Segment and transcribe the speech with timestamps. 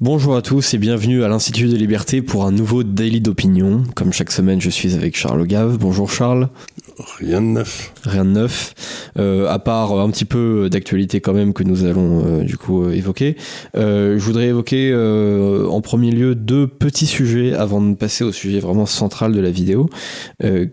[0.00, 3.82] Bonjour à tous et bienvenue à l'Institut des libertés pour un nouveau Daily d'opinion.
[3.96, 5.76] Comme chaque semaine, je suis avec Charles Gave.
[5.76, 6.50] Bonjour Charles.
[7.18, 7.92] Rien de neuf.
[8.04, 8.74] Rien de neuf.
[9.18, 12.84] Euh, à part un petit peu d'actualité quand même que nous allons euh, du coup
[12.84, 13.36] euh, évoquer.
[13.74, 18.86] je voudrais évoquer en premier lieu deux petits sujets avant de passer au sujet vraiment
[18.86, 19.88] central de la vidéo,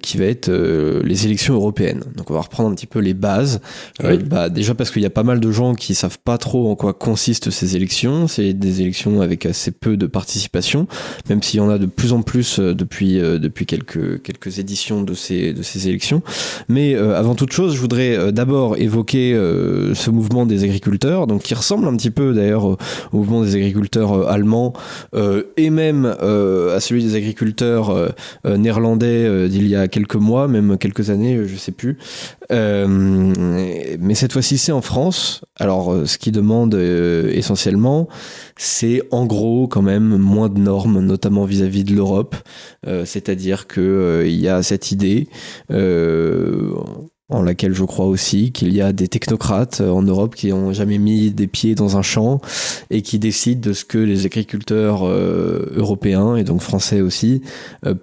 [0.02, 2.04] qui va être les élections européennes.
[2.16, 3.62] Donc on va reprendre un petit peu les bases.
[4.26, 6.76] Bah, déjà parce qu'il y a pas mal de gens qui savent pas trop en
[6.76, 8.28] quoi consistent ces élections.
[8.28, 10.88] C'est des élections avec assez peu de participation,
[11.30, 14.60] même s'il y en a de plus en plus euh, depuis, euh, depuis quelques, quelques
[14.60, 16.15] éditions de ces, de ces élections.
[16.70, 21.54] Mais euh, avant toute chose, je voudrais d'abord évoquer ce mouvement des agriculteurs, donc qui
[21.54, 22.78] ressemble un petit peu d'ailleurs au,
[23.14, 24.74] mouvement des agriculteurs allemands
[25.58, 28.14] et même à celui des agriculteurs
[28.46, 31.98] néerlandais d'il y a quelques mois, même quelques années, je sais plus.
[32.50, 35.44] Mais cette fois-ci, c'est en France.
[35.58, 38.08] Alors, ce qui demande essentiellement,
[38.58, 42.36] c'est en gros quand même moins de normes, notamment vis-à-vis de l'Europe.
[42.88, 45.28] Euh, c'est-à-dire qu'il euh, y a cette idée
[45.72, 46.74] euh,
[47.30, 50.98] en laquelle je crois aussi qu'il y a des technocrates en Europe qui n'ont jamais
[50.98, 52.40] mis des pieds dans un champ
[52.92, 57.42] et qui décident de ce que les agriculteurs européens et donc français aussi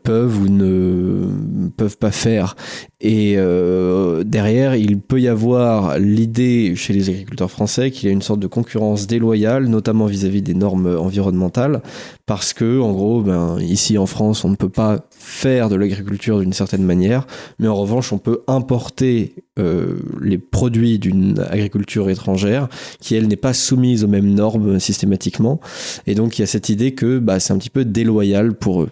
[0.02, 2.56] peuvent ou ne peuvent pas faire.
[3.02, 8.12] Et euh, derrière, il peut y avoir l'idée chez les agriculteurs français qu'il y a
[8.12, 11.82] une sorte de concurrence déloyale, notamment vis-à-vis des normes environnementales,
[12.26, 16.40] parce que, en gros, ben, ici en France, on ne peut pas faire de l'agriculture
[16.40, 17.26] d'une certaine manière,
[17.58, 22.68] mais en revanche, on peut importer euh, les produits d'une agriculture étrangère
[23.00, 25.60] qui, elle, n'est pas soumise aux mêmes normes systématiquement.
[26.06, 28.82] Et donc, il y a cette idée que bah, c'est un petit peu déloyal pour
[28.82, 28.90] eux.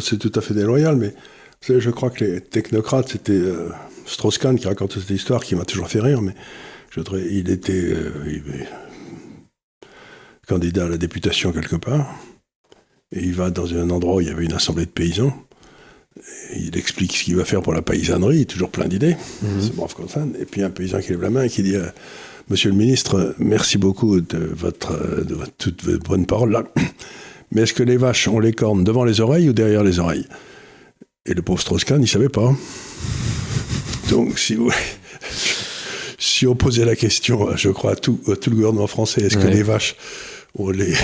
[0.00, 1.14] c'est tout à fait déloyal, mais
[1.60, 3.68] je crois que les technocrates, c'était euh,
[4.06, 6.34] Strauss-Kahn qui racontait cette histoire qui m'a toujours fait rire, mais
[6.96, 8.10] il était euh,
[10.46, 12.14] candidat à la députation quelque part,
[13.12, 15.34] et il va dans un endroit où il y avait une assemblée de paysans.
[16.56, 19.60] Il explique ce qu'il va faire pour la paysannerie, toujours plein d'idées, mhm.
[19.60, 20.24] c'est brave ça.
[20.40, 21.86] Et puis un paysan qui lève la main et qui dit euh,
[22.50, 26.64] Monsieur le ministre, merci beaucoup de votre, de votre toutes vos bonnes paroles là.
[27.52, 30.26] Mais est-ce que les vaches ont les cornes devant les oreilles ou derrière les oreilles?
[31.24, 32.54] Et le pauvre Strauss-Kahn, il savait pas.
[34.10, 34.70] Donc, si vous
[36.18, 39.46] si on posait la question, je crois, à tout, tout le gouvernement français, est-ce que
[39.46, 39.96] les vaches
[40.58, 40.94] ont les,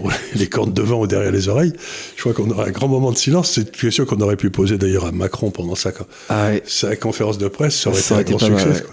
[0.34, 1.72] les cornes devant ou derrière les oreilles
[2.16, 3.52] Je crois qu'on aurait un grand moment de silence.
[3.52, 5.92] C'est une question qu'on aurait pu poser d'ailleurs à Macron pendant sa,
[6.28, 7.76] ah sa conférence de presse.
[7.76, 8.84] Ça aurait été un grand succès.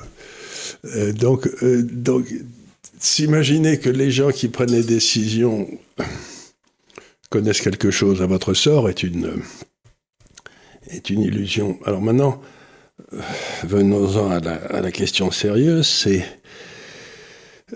[0.95, 2.25] Euh, donc, euh, donc
[2.99, 5.67] s'imaginer que les gens qui prennent les décisions
[7.29, 9.41] connaissent quelque chose à votre sort est une
[10.89, 11.77] est une illusion.
[11.85, 12.41] Alors maintenant,
[13.13, 13.21] euh,
[13.63, 16.25] venons-en à la, question sérieuse, c'est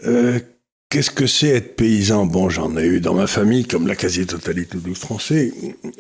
[0.06, 0.40] euh,
[0.94, 2.28] qu'est-ce que c'est être paysan?
[2.28, 5.52] Bon, j'en ai eu dans ma famille, comme la quasi-totalité des Français.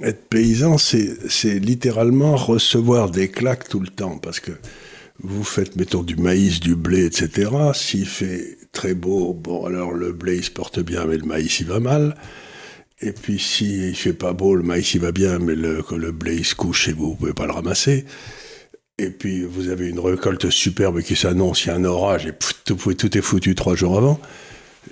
[0.03, 4.51] Être paysan, c'est littéralement recevoir des claques tout le temps, parce que
[5.23, 7.49] vous faites, mettons, du maïs, du blé, etc.
[7.73, 11.59] S'il fait très beau, bon, alors le blé, il se porte bien, mais le maïs,
[11.59, 12.15] il va mal.
[13.01, 15.83] Et puis, s'il si ne fait pas beau, le maïs, il va bien, mais le,
[15.97, 18.05] le blé, il se couche et vous ne pouvez pas le ramasser.
[18.99, 22.33] Et puis, vous avez une récolte superbe qui s'annonce, il y a un orage et
[22.63, 24.19] tout, tout, est foutu trois jours avant.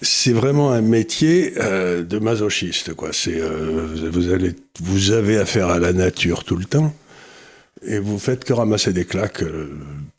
[0.02, 3.10] C'est vraiment un métier euh, de masochiste, quoi.
[3.12, 6.94] C'est, euh, vous, allez, vous avez affaire à la nature tout le temps
[7.86, 9.70] et vous faites que ramasser des claques euh,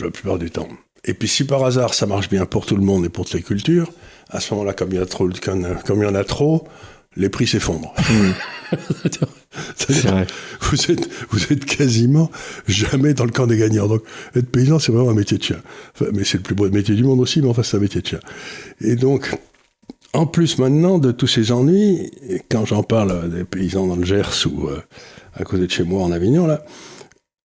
[0.01, 0.69] la plupart du temps.
[1.05, 3.35] Et puis, si par hasard ça marche bien pour tout le monde et pour toutes
[3.35, 3.91] les cultures,
[4.31, 6.67] à ce moment-là, comme il y a trop, comme il y en a trop,
[7.17, 7.95] les prix s'effondrent.
[9.53, 10.25] Hmm.
[10.63, 12.31] vous, êtes, vous êtes quasiment
[12.67, 13.87] jamais dans le camp des gagnants.
[13.87, 14.03] Donc,
[14.35, 15.59] être paysan, c'est vraiment un métier de chien.
[16.15, 18.07] mais c'est le plus beau métier du monde aussi, mais enfin, c'est un métier de
[18.07, 18.21] chien.
[18.81, 19.31] Et donc,
[20.13, 22.11] en plus maintenant de tous ces ennuis,
[22.51, 24.83] quand j'en parle des paysans dans le Gers ou euh,
[25.35, 26.59] à côté de chez moi en Avignon,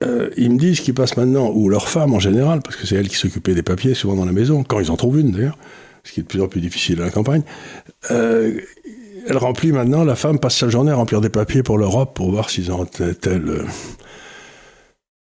[0.03, 2.97] euh, ils me disent qu'ils passent maintenant, ou leurs femmes en général, parce que c'est
[2.97, 5.59] elles qui s'occupaient des papiers souvent dans la maison, quand ils en trouvent une d'ailleurs,
[6.05, 7.43] ce qui est de plus en plus difficile à la campagne,
[8.11, 8.59] euh,
[9.27, 12.31] elle remplit maintenant, la femme passe sa journée à remplir des papiers pour l'Europe pour
[12.31, 13.65] voir s'ils ont tel.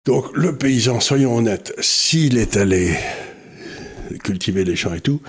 [0.05, 2.97] Donc le paysan, soyons honnêtes, s'il est allé
[4.25, 5.21] cultiver les champs et tout,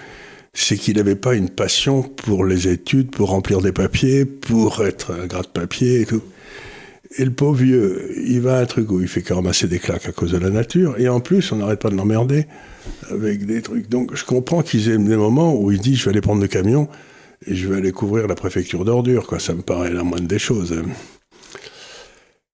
[0.55, 5.11] c'est qu'il n'avait pas une passion pour les études, pour remplir des papiers, pour être
[5.11, 6.23] un gratte-papier et tout.
[7.17, 9.79] Et le pauvre vieux, il va à un truc où il fait que ramasser des
[9.79, 12.47] claques à cause de la nature, et en plus, on n'arrête pas de l'emmerder
[13.11, 13.89] avec des trucs.
[13.89, 16.47] Donc je comprends qu'ils aient des moments où il dit, je vais aller prendre le
[16.47, 16.87] camion,
[17.45, 19.39] et je vais aller couvrir la préfecture d'ordures, quoi.
[19.39, 20.73] Ça me paraît la moindre des choses.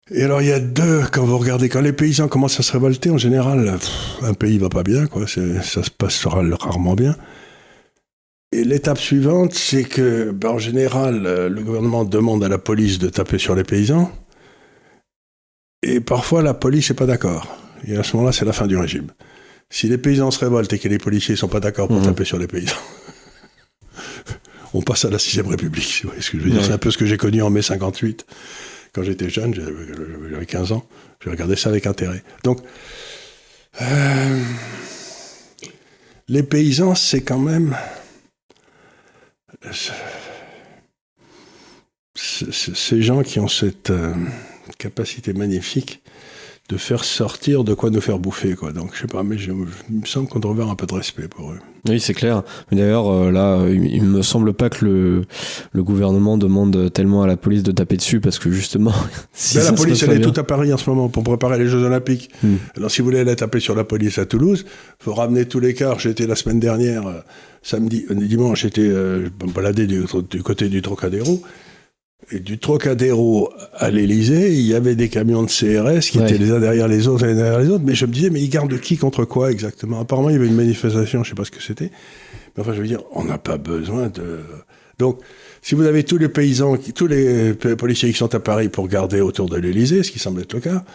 [0.09, 2.74] Et alors, il y a deux, quand vous regardez, quand les paysans commencent à se
[2.74, 3.77] révolter, en général,
[4.21, 5.27] un pays va pas bien, quoi.
[5.27, 7.15] Ça se passera rarement bien.
[8.53, 13.00] Et l'étape suivante, c'est que, ben, en général, euh, le gouvernement demande à la police
[13.00, 14.12] de taper sur les paysans.
[15.83, 17.57] Et parfois, la police n'est pas d'accord.
[17.88, 19.07] Et à ce moment-là, c'est la fin du régime.
[19.69, 22.06] Si les paysans se révoltent et que les policiers ne sont pas d'accord pour Mhm.
[22.07, 22.75] taper sur les paysans,
[24.74, 25.86] on passe à la sixième République.
[25.86, 26.59] si vous voyez ce que je veux dire.
[26.59, 26.65] Ouais.
[26.68, 28.25] C'est un peu ce que j'ai connu en mai 58.
[28.94, 29.71] Quand j'étais jeune, j'avais
[30.30, 30.86] j'avais 15 ans,
[31.24, 32.21] j'ai regardé ça avec intérêt.
[32.44, 32.59] Donc,
[33.81, 34.39] euh,
[36.27, 37.77] les paysans, c'est quand même...
[42.16, 44.13] Ces gens qui ont cette euh,
[44.78, 46.02] capacité magnifique
[46.71, 48.71] de faire sortir de quoi nous faire bouffer, quoi.
[48.71, 49.51] Donc, je sais pas, mais je-
[49.89, 51.59] il me semble qu'on avoir un peu de respect pour eux.
[51.89, 52.44] Oui, c'est clair.
[52.71, 55.21] Mais d'ailleurs, euh, là, il, me semble pas que le,
[55.73, 58.94] le gouvernement demande tellement à la police de taper dessus parce que justement,
[59.33, 61.68] si Ben, la police, elle est toute à Paris en ce moment pour préparer les
[61.68, 62.29] Jeux Olympiques.
[62.41, 62.56] Hmm.
[62.77, 64.65] Alors, si vous voulez aller taper sur la police à Toulouse,
[65.00, 66.00] faut ramener tous les cars.
[66.00, 67.19] J'étais la semaine dernière, euh,
[67.63, 71.41] samedi, euh, dimanche, j'étais euh, baladé du, du côté du Trocadéro.
[72.31, 76.25] Et du Trocadéro à l'Elysée, il y avait des camions de CRS qui Ouais.
[76.25, 77.83] étaient les uns derrière les autres, les uns derrière les autres.
[77.85, 80.00] Mais je me disais, mais ils gardent qui contre quoi exactement?
[80.00, 81.91] Apparemment, il y avait une manifestation, je sais pas ce que c'était.
[82.56, 84.39] Mais enfin, je veux dire, on n'a pas besoin de.
[85.00, 85.19] Donc,
[85.62, 88.88] si vous avez tous les paysans, qui- tous les policiers qui sont à Paris pour
[88.88, 90.85] garder autour de l'Élysée, ce qui semble être le cas,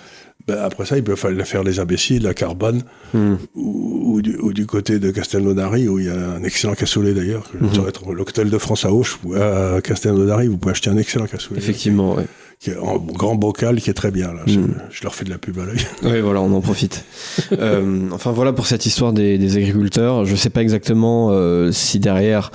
[0.47, 3.35] ben après ça, il peut falloir faire les imbéciles à Carbone Hmm.
[3.55, 7.15] ou, ou du, ou du côté de Castelnaudary, où il y a un excellent cassoulet
[7.15, 7.50] d'ailleurs.
[7.93, 8.12] trop.
[8.12, 11.59] L'hôtel de France à Auch, à Castelnaudary, vous pouvez acheter un excellent cassoulet.
[11.61, 12.25] Effectivement, ouais.
[12.58, 14.29] Qui est en grand bocal, qui est très bien.
[14.32, 14.41] Là.
[14.47, 14.58] Je,
[14.91, 15.79] je leur fais de la pub à l'œil.
[16.03, 17.05] Oui, voilà, on en profite.
[17.53, 20.25] Euh, enfin, voilà pour cette histoire des, des agriculteurs.
[20.25, 22.50] Je sais pas exactement euh, si derrière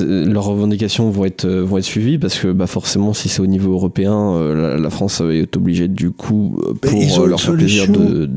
[0.00, 3.46] leurs revendications vont être euh, vont être suivies parce que bah forcément, si c'est au
[3.46, 7.88] niveau européen, euh, la, la France est obligée du coup pour ils leur faire plaisir
[7.88, 8.30] de, de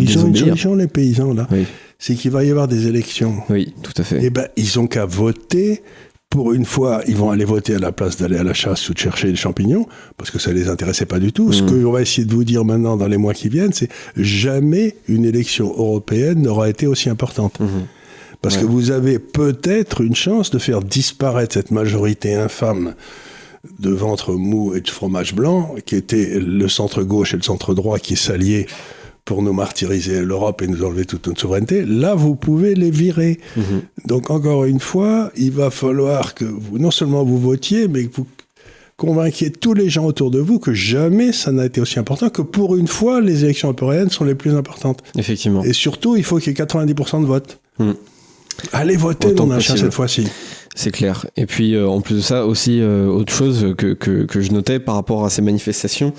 [0.00, 0.44] Ils ont une désobéir.
[0.46, 1.46] solution, les paysans, là.
[1.50, 1.64] Oui,
[1.98, 3.34] C'est qu'il va y avoir des élections.
[3.50, 4.20] oui, tout à fait.
[4.22, 5.82] Eh ben, ils ont qu'à voter.
[6.30, 8.92] Pour une fois, ils vont aller voter à la place d'aller à la chasse ou
[8.94, 9.86] de chercher des champignons,
[10.18, 11.52] parce que ça les intéressait pas du tout.
[11.54, 11.84] Ce Mhm.
[11.84, 15.24] qu'on va essayer de vous dire maintenant dans les mois qui viennent, c'est jamais une
[15.24, 17.58] élection européenne n'aura été aussi importante.
[17.60, 17.68] Mhm.
[18.42, 18.62] Parce Ouais.
[18.62, 22.94] que vous avez peut-être une chance de faire disparaître cette majorité infâme
[23.80, 27.74] de ventre mou et de fromage blanc, qui était le centre gauche et le centre
[27.74, 28.66] droit qui s'alliaient
[29.28, 31.84] pour nous martyriser l'Europe et nous enlever toute notre souveraineté.
[31.84, 33.38] Là, vous pouvez les virer.
[33.58, 33.82] Mhm.
[34.06, 38.16] Donc encore une fois, il va falloir que vous, non seulement vous votiez, mais que
[38.16, 38.26] vous
[38.96, 42.40] convainquiez tous les gens autour de vous que jamais ça n'a été aussi important, que
[42.40, 45.02] pour une fois, les élections européennes sont les plus importantes.
[45.18, 45.62] Effectivement.
[45.62, 47.60] Et surtout, il faut qu'il y ait 90% de vote.
[47.78, 47.92] Hmm.
[48.72, 50.26] Allez voter, Autant mon cette fois-ci.
[50.74, 51.26] C'est clair.
[51.36, 54.52] Et puis euh, en plus de ça, aussi euh, autre chose que, que, que je
[54.52, 56.12] notais par rapport à ces manifestations,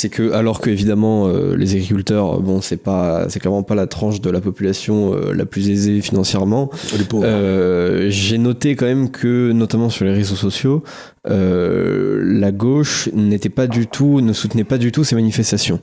[0.00, 3.88] c'est que alors que évidemment euh, les agriculteurs, bon, c'est pas, c'est clairement pas la
[3.88, 6.70] tranche de la population euh, la plus aisée financièrement.
[7.14, 10.84] Euh, J'ai noté quand même que, notamment sur les réseaux sociaux,
[11.28, 15.80] la gauche n'était pas du tout, ne soutenait pas du tout ces manifestations.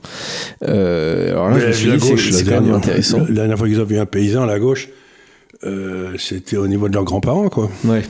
[0.62, 3.18] Alors là, Mais je me suis la dit, c'est- gauche, la c'est quand même intéressant.
[3.20, 4.88] la dernière fois qu'ils ont vu un paysan, la gauche,
[5.64, 7.70] euh, c'était au niveau de leurs grands-parents, quoi.
[7.84, 8.02] Ouais.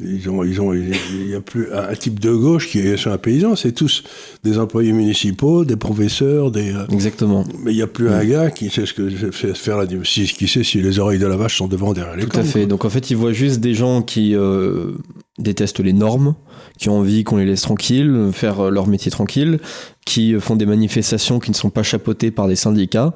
[0.00, 0.92] Ils ont, ils ont, il
[1.26, 4.04] n'y a plus un, type de gauche qui est sur un paysan, c'est tous
[4.44, 6.72] des employés municipaux, des professeurs, des.
[6.72, 7.44] euh, Exactement.
[7.64, 10.24] mais il n'y a plus un gars qui sait ce que fait faire la si,
[10.26, 12.60] qui sait si les oreilles de la vache sont devant derrière les Tout à fait.
[12.60, 12.68] quoi.
[12.68, 14.92] Donc en fait, ils voient juste des gens qui euh,
[15.38, 16.34] détestent les normes,
[16.78, 19.58] qui ont envie qu'on les laisse tranquilles, faire euh, leur métier tranquille,
[20.04, 23.14] qui euh, font des manifestations qui ne sont pas chapeautées par des syndicats.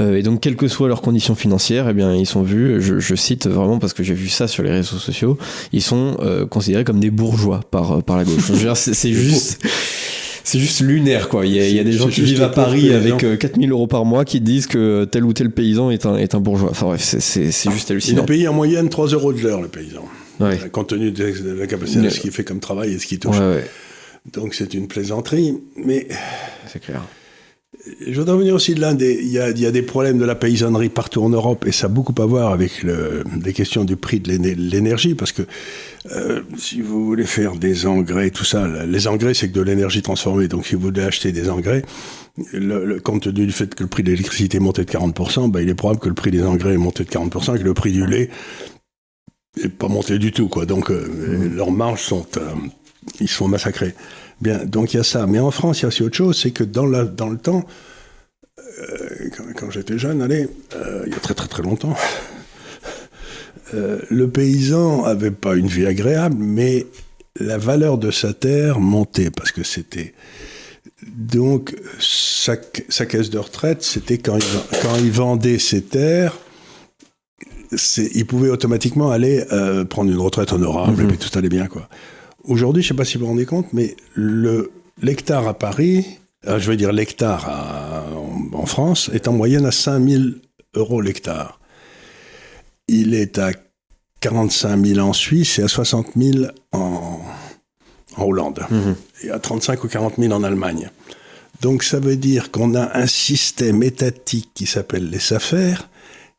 [0.00, 2.98] Euh, et donc, quelles que soient leurs conditions financières, eh bien, ils sont vus, je,
[2.98, 5.38] je cite vraiment parce que j'ai vu ça sur les réseaux sociaux,
[5.72, 8.46] ils sont euh, considérés comme des bourgeois par, euh, par la gauche.
[8.46, 9.60] Je veux dire, c'est c'est juste...
[10.48, 11.44] C'est juste lunaire, quoi.
[11.44, 13.68] Il y a, il y a des gens qui vivent à Paris avec euh, 4000
[13.72, 16.68] euros par mois qui disent que tel ou tel paysan est un, est un bourgeois.
[16.70, 18.22] Enfin bref, c'est- c'est c'est juste Il hallucinant.
[18.22, 20.04] est payé en moyenne 3 euros de l'heure, le paysan.
[20.40, 20.58] Ouais.
[20.70, 23.38] Compte tenu de la capacité de ce qu'il fait comme travail et ce qu'il touche.
[23.38, 23.64] Ouais,
[24.32, 25.56] Donc c'est une plaisanterie.
[25.76, 26.08] Mais
[26.70, 27.02] c'est clair.
[28.06, 29.14] je voudrais revenir aussi de l'un des.
[29.22, 31.72] Il y, a, il y a des problèmes de la paysannerie partout en Europe et
[31.72, 35.32] ça a beaucoup à voir avec le, les questions du prix de l'éne- l'énergie parce
[35.32, 35.42] que
[36.12, 40.02] euh, si vous voulez faire des engrais, tout ça, les engrais c'est que de l'énergie
[40.02, 40.48] transformée.
[40.48, 41.82] Donc si vous voulez acheter des engrais,
[42.52, 45.50] le, le- compte tenu du fait que le prix de l'électricité est monté de 40%,
[45.50, 47.64] ben, il est probable que le prix des engrais est monté de 40% et que
[47.64, 48.28] le prix du lait
[49.62, 50.48] n'est pas monté du tout.
[50.48, 50.66] Quoi.
[50.66, 52.26] Donc euh, leurs marges sont.
[52.36, 52.50] euh,
[53.20, 53.94] ils se font massacrer.
[54.40, 55.26] Bien, donc il y a ça.
[55.26, 57.38] Mais en France, il y a aussi autre chose, c'est que dans, la, dans le
[57.38, 57.64] temps,
[58.58, 60.48] euh, quand, quand j'étais jeune, allez,
[61.06, 61.96] il y a très très très longtemps,
[63.72, 66.86] le paysan avait pas une vie agréable, mais
[67.38, 70.14] la valeur de sa terre montait parce que c'était
[71.06, 72.56] donc sa,
[72.88, 76.38] sa caisse de retraite, c'était quand il, quand il vendait ses terres,
[78.14, 81.08] ils pouvaient automatiquement aller euh, prendre une retraite honorable et Mhm.
[81.16, 81.88] puis tout allait bien, quoi.
[82.44, 84.70] Aujourd'hui, je sais pas si vous vous rendez compte, mais le
[85.02, 86.06] l'hectare à Paris,
[86.46, 90.40] euh, je veux dire l'hectare à- en, en France, est en moyenne à 5000
[90.74, 91.60] euros l'hectare.
[92.88, 93.50] Il est à
[94.20, 97.20] 45 000 en Suisse et à 60 000 en,
[98.16, 98.60] en Hollande.
[98.70, 98.94] Mhm.
[99.24, 100.90] Et à 35 ou 40 000 en Allemagne.
[101.62, 105.74] Donc ça veut dire qu'on a un système étatique qui s'appelle les SAFER,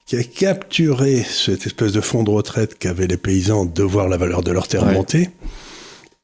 [0.08, 4.18] qui a capturé cette espèce de fonds de retraite qu'avaient les paysans de voir la
[4.18, 4.94] valeur de leur terre Ouais.
[4.94, 5.30] monter,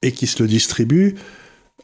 [0.01, 1.15] et qui se le distribue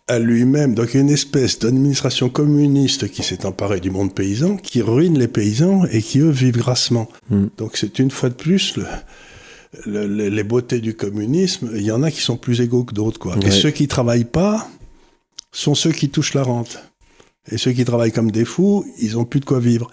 [0.07, 0.73] à lui-même.
[0.75, 5.83] Donc une espèce d'administration communiste qui s'est emparée du monde paysan, qui ruine les paysans
[5.91, 7.07] et qui, eux, vivent grassement.
[7.29, 7.45] Mm.
[7.57, 8.85] Donc c'est une fois de plus le-
[9.85, 11.69] le- le- les beautés du communisme.
[11.75, 13.19] Il y en a qui sont plus égaux que d'autres.
[13.19, 13.37] quoi.
[13.37, 13.47] Ouais.
[13.47, 14.67] Et ceux qui travaillent pas
[15.51, 16.79] sont ceux qui touchent la rente.
[17.51, 19.89] Et ceux qui travaillent comme des fous, ils ont plus de quoi vivre.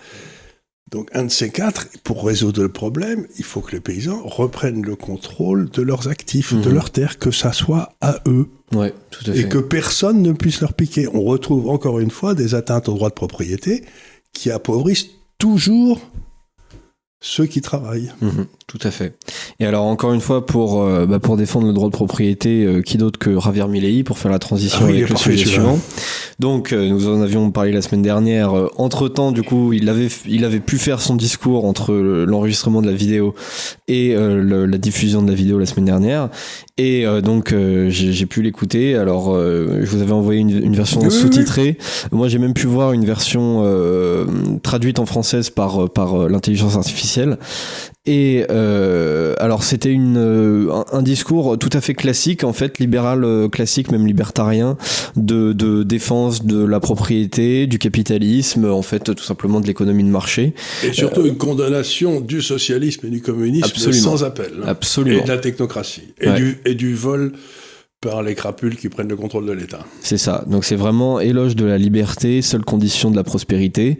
[0.91, 4.83] Donc un de ces quatre, pour résoudre le problème, il faut que les paysans reprennent
[4.85, 6.75] le contrôle de leurs actifs, de Mhm.
[6.75, 10.61] leurs terres, que ça soit à eux Ouais, tout à et que personne ne puisse
[10.61, 11.09] leur piquer.
[11.13, 13.85] On retrouve encore une fois des atteintes au droit de propriété
[14.33, 15.07] qui appauvrissent
[15.39, 16.01] toujours
[17.21, 18.13] ceux qui travaillent.
[18.21, 19.15] Mhm, tout à fait.
[19.59, 22.83] Et alors encore une fois pour euh, bah, pour défendre le droit de propriété, euh,
[22.83, 25.79] qui d'autre que Javier Milei pour faire la transition Ah avec le sujet suivant.
[26.39, 28.53] Donc euh, nous en avions parlé la semaine dernière.
[28.77, 32.83] entre temps, du coup, il avait il avait pu faire son discours entre le- l'enregistrement
[32.83, 33.35] de la vidéo
[33.89, 36.29] et le- la diffusion de la vidéo la semaine dernière.
[36.77, 37.55] Et donc
[37.89, 38.95] j'ai pu l'écouter.
[38.95, 41.21] Alors je vous avais envoyé une, une version Oui, oui, oui.
[41.23, 41.79] sous-titrée.
[42.13, 43.65] Moi j'ai même pu voir une version
[44.63, 47.06] traduite en française par par l'intelligence artificielle.
[48.09, 52.79] Et euh, alors c'était une euh, un, un discours tout à fait classique en fait
[52.79, 54.77] libéral euh, classique même libertarien
[55.17, 60.09] de, de défense de la propriété du capitalisme en fait tout simplement de l'économie de
[60.09, 64.03] marché Et surtout une condamnation du socialisme et du communisme Absolument.
[64.03, 64.53] sans appel.
[64.63, 64.67] hein.
[64.67, 66.15] Et absolument de la technocratie.
[66.21, 66.37] Et, Ouais.
[66.37, 67.33] du, et du vol
[68.07, 69.81] par les crapules qui prennent le contrôle de l'État.
[70.01, 70.45] C'est ça.
[70.47, 73.99] Donc c'est vraiment éloge de la liberté, seule condition de la prospérité.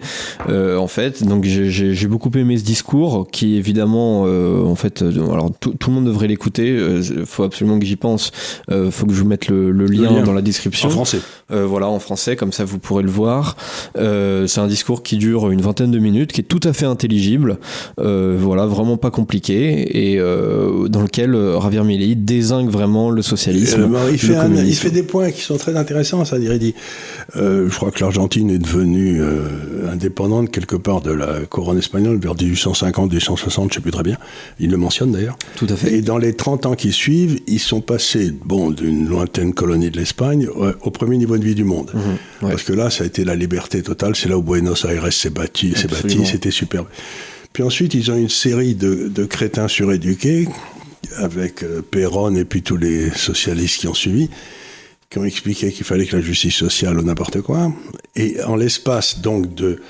[0.49, 5.03] Euh, en fait, donc j'ai- j'ai beaucoup aimé ce discours qui évidemment, euh, en fait,
[5.03, 6.69] euh, alors tout, tout le monde devrait l'écouter.
[7.19, 8.31] Il faut absolument que j'y pense.
[8.71, 10.23] Euh, faut que je vous mette le, le lien, lien.
[10.23, 10.89] dans la description.
[10.89, 11.19] En français.
[11.51, 13.57] Euh, voilà, en français, comme ça vous pourrez le voir.
[13.99, 16.87] Euh, c'est un discours qui dure une vingtaine de minutes, qui est tout à fait
[16.87, 17.59] intelligible.
[18.01, 23.23] Euh, voilà, vraiment pas compliqué et euh, dans lequel euh, Javier Milei désingue vraiment le
[23.23, 23.96] socialisme.
[23.97, 24.83] Euh, il, fait un- il communisme.
[24.83, 26.25] fait des points qui sont très intéressants.
[26.25, 26.75] C'est-à-dire, il dit
[27.37, 32.19] euh, Je crois que l'Argentine est devenue euh, indépendante quelque part de la couronne espagnole
[32.19, 34.17] vers 1850, 1860, je sais plus très bien.
[34.61, 35.39] Il le mentionne d'ailleurs.
[35.57, 35.93] Tout à fait.
[35.95, 39.97] Et dans les 30 ans qui suivent, ils sont passés bon, d'une lointaine colonie de
[39.99, 41.91] l'Espagne euh, au premier niveau de vie du monde.
[42.43, 42.51] Ouais.
[42.51, 44.15] Parce que là, ça a été la liberté totale.
[44.17, 46.87] C'est là où Buenos Aires s'est bâti, s'est bâti, c'était superbe.
[47.53, 50.47] Puis ensuite, ils ont une série de, de crétins suréduqués,
[51.17, 54.29] avec euh, Perron et puis tous les socialistes qui ont suivi,
[55.11, 57.73] qui ont expliqué qu'il fallait que la justice sociale ou n'importe quoi.
[58.17, 59.81] Et en l'espace donc de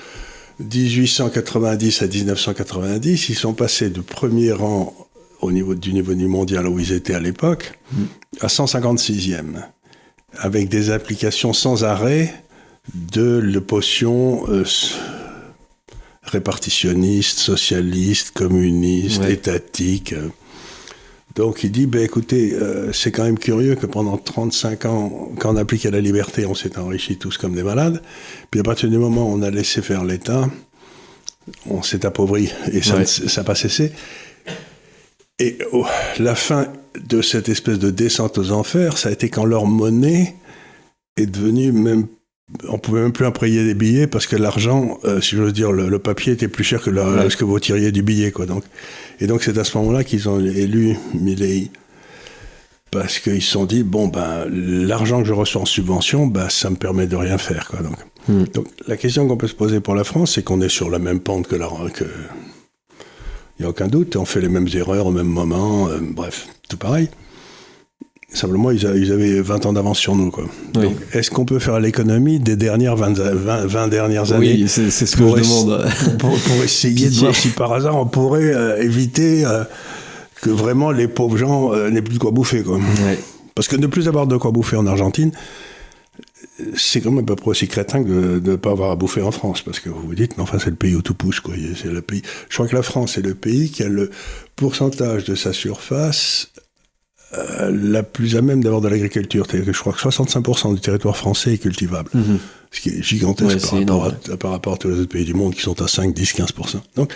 [0.59, 4.95] 1890 à 1990, ils sont passés de premier rang
[5.41, 7.73] au niveau du niveau du mondial où ils étaient à l'époque
[8.41, 9.63] à 156e,
[10.39, 12.33] avec des applications sans arrêt
[12.95, 14.93] de l'opposition euh, s-
[16.23, 19.33] répartitionniste, socialiste, communiste, Ouais.
[19.33, 20.13] étatique.
[20.13, 20.29] euh.
[21.37, 25.53] Donc il dit, ben écoutez, euh, c'est quand même curieux que pendant 35 ans, quand
[25.53, 28.01] on appliquait la liberté, on s'est enrichis tous comme des malades.
[28.49, 30.49] Puis à partir du moment où on a laissé faire l'État,
[31.69, 33.05] on s'est appauvri et ça Ouais.
[33.37, 33.91] n'a pas cessé.
[35.37, 35.85] Et oh,
[36.17, 40.33] la fin de cette espèce de descente aux enfers, ça a été quand leur monnaie
[41.17, 42.07] est devenue même.
[42.69, 45.89] On pouvait même plus imprimer des billets parce que l'argent, euh, si j'ose dire, le,
[45.89, 47.29] le papier était plus cher que la- Ouais.
[47.29, 48.45] ce que vous tiriez du billet, quoi.
[48.45, 48.63] Donc,
[49.19, 51.69] et donc c'est à ce moment-là qu'ils ont élu Milley
[52.89, 56.69] parce qu'ils se sont dit bon ben l'argent que je reçois en subvention, ben ça
[56.69, 57.81] me permet de rien faire, quoi.
[57.81, 57.97] Donc,
[58.29, 58.43] Hmm.
[58.53, 60.99] donc la question qu'on peut se poser pour la France, c'est qu'on est sur la
[60.99, 62.03] même pente que la que
[63.57, 66.47] il n'y a aucun doute, on fait les mêmes erreurs au même moment, euh, bref,
[66.69, 67.09] tout pareil.
[68.33, 70.29] Simplement, ils, a- ils avaient 20 ans d'avance sur nous.
[70.31, 70.43] Quoi.
[70.75, 70.81] Oui.
[70.83, 74.91] Donc, est-ce qu'on peut faire l'économie des dernières 20, 20 20 dernières années Oui, c'est
[74.91, 75.87] c'est ce que je demande.
[76.19, 79.63] pour, pour essayer de voir si par hasard on pourrait euh, éviter euh,
[80.41, 82.63] que vraiment les pauvres gens euh, n'aient plus de quoi bouffer.
[82.63, 82.77] Quoi.
[82.77, 83.17] Ouais.
[83.55, 85.31] Parce que ne plus avoir de quoi bouffer en Argentine,
[86.75, 89.21] c'est quand même à peu près aussi crétin que de ne pas avoir à bouffer
[89.21, 89.61] en France.
[89.61, 91.39] Parce que vous vous dites, mais enfin, c'est le pays où tout pousse.
[91.39, 91.53] Quoi.
[91.81, 92.21] C'est le pays...
[92.49, 94.11] Je crois que la France est le pays qui a le
[94.57, 96.49] pourcentage de sa surface
[97.33, 99.45] euh, la plus à même d'avoir de l'agriculture.
[99.45, 102.09] C'est-à-dire que je crois que 65% du territoire français est cultivable.
[102.13, 102.39] Mhm.
[102.71, 105.25] Ce qui est gigantesque Ouais, par, rapport à, par rapport à tous les autres pays
[105.25, 106.81] du monde qui sont à 5, 10, 15%.
[106.95, 107.13] Donc,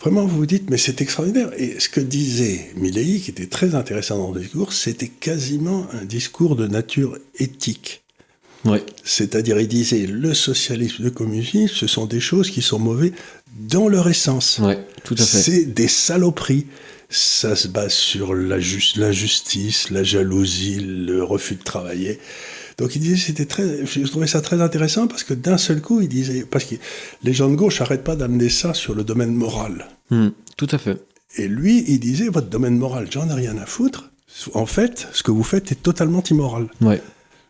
[0.00, 1.50] vraiment, vous vous dites, mais c'est extraordinaire.
[1.56, 6.04] Et ce que disait Milley, qui était très intéressant dans le discours, c'était quasiment un
[6.04, 8.02] discours de nature éthique.
[8.64, 8.84] Ouais.
[9.04, 13.12] C'est-à-dire, il disait, le socialisme, le communisme, ce sont des choses qui sont mauvaises
[13.56, 14.58] dans leur essence.
[14.58, 15.38] Ouais, tout à fait.
[15.38, 16.66] C'est des saloperies.
[17.10, 22.18] Ça se base sur l'injustice, la jalousie, le refus de travailler.
[22.76, 26.00] Donc il disait, c'était très, je trouvais ça très intéressant parce que d'un seul coup,
[26.00, 26.74] il disait, parce que
[27.22, 29.88] les gens de gauche n'arrêtent pas d'amener ça sur le domaine moral.
[30.10, 31.02] Hmm, tout à fait.
[31.36, 34.10] Et lui, il disait, votre domaine moral, j'en ai rien à foutre.
[34.54, 36.68] En fait, ce que vous faites est totalement immoral.
[36.80, 37.02] Ouais.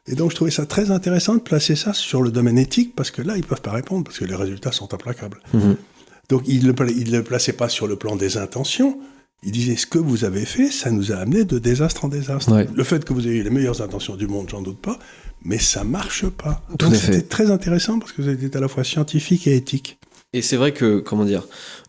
[0.07, 3.11] Et donc je trouvais ça très intéressant de placer ça sur le domaine éthique parce
[3.11, 5.41] que là, ils peuvent pas répondre parce que les résultats sont implacables.
[5.53, 5.77] Mhm.
[6.31, 8.99] Donc il ne le, le plaçait pas sur le plan des intentions.
[9.42, 12.52] Il disait ce que vous avez fait, ça nous a amené de désastre en désastre.
[12.52, 12.66] Ouais.
[12.75, 14.99] Le fait que vous ayez les meilleures intentions du monde, j'en doute pas,
[15.45, 16.62] mais ça marche pas.
[16.71, 19.99] Tout Donc c'était très intéressant parce que c'était à la fois scientifique et éthique.
[20.33, 21.45] Et c'est vrai que, comment dire,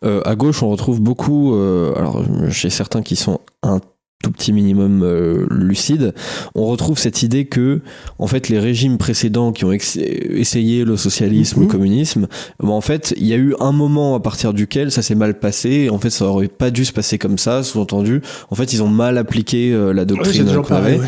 [0.05, 3.81] euh, à gauche, on retrouve beaucoup, euh, alors chez certains qui sont un
[4.21, 6.13] tout petit minimum euh, lucide,
[6.53, 7.79] on retrouve cette idée que,
[8.17, 11.65] en fait, les régimes précédents qui ont essayé le socialisme, Mhm.
[11.67, 12.27] le communisme,
[12.61, 15.39] ben, en fait, il y a eu un moment à partir duquel ça s'est mal
[15.39, 15.69] passé.
[15.69, 18.21] Et en fait, ça aurait pas dû se passer comme ça, sous-entendu.
[18.51, 20.99] En fait, ils ont mal appliqué euh, la doctrine qu'on avait.
[20.99, 21.05] ouais.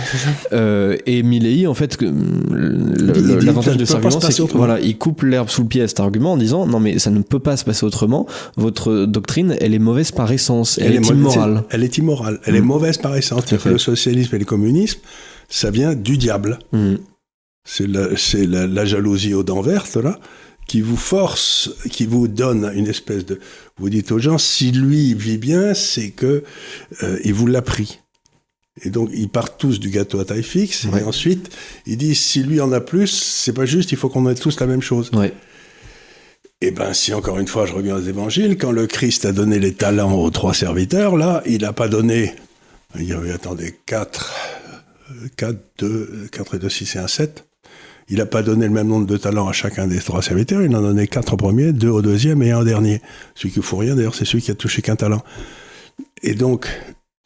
[0.54, 5.50] Euh, et Milley, en fait, l'avantage de cet argument, c'est qu'il voilà, il coupe l'herbe
[5.50, 7.66] sous le pied à cet argument en disant non, mais ça ne peut pas se
[7.66, 8.26] passer autrement.
[8.56, 10.78] Votre doctrine, elle est mauvaise par essence.
[10.82, 11.64] Elle, est, mo- immorale.
[11.72, 12.40] Elle est immorale.
[12.46, 12.66] Elle est Mm.
[12.66, 15.00] mauvaise C'est-à-dire que le socialisme et le communisme,
[15.50, 16.60] ça vient du diable.
[16.72, 16.96] Mm.
[17.64, 20.20] C'est la, c'est la, la jalousie aux dents vertes, là,
[20.68, 23.40] qui vous force, qui vous donne une espèce de...
[23.78, 26.44] Vous dites aux gens, si lui vit bien, c'est que
[27.04, 28.00] euh, il vous l'a pris.
[28.84, 30.86] Et donc, ils partent tous du gâteau à taille fixe.
[30.86, 31.02] Ouais.
[31.02, 31.50] Et ensuite,
[31.86, 34.60] ils disent, si lui en a plus, c'est pas juste, il faut qu'on ait tous
[34.60, 35.12] la même chose.
[35.14, 35.34] Ouais.
[36.62, 39.58] Eh ben, si encore une fois je reviens aux évangiles, quand le Christ a donné
[39.58, 42.34] les talents aux trois serviteurs, là, il n'a pas donné.
[42.96, 44.34] Il y avait, attendez, 4,
[45.38, 47.48] 4, 2, 4 et 2, 6 et 1, 7.
[48.10, 50.76] Il n'a pas donné le même nombre de talents à chacun des trois serviteurs, il
[50.76, 53.02] en a donné 4 au premier, 2 au deuxième et un au dernier.
[53.36, 55.24] Celui qui ne fout rien, d'ailleurs, c'est celui qui a touché qu'un talent.
[56.22, 56.68] Et donc,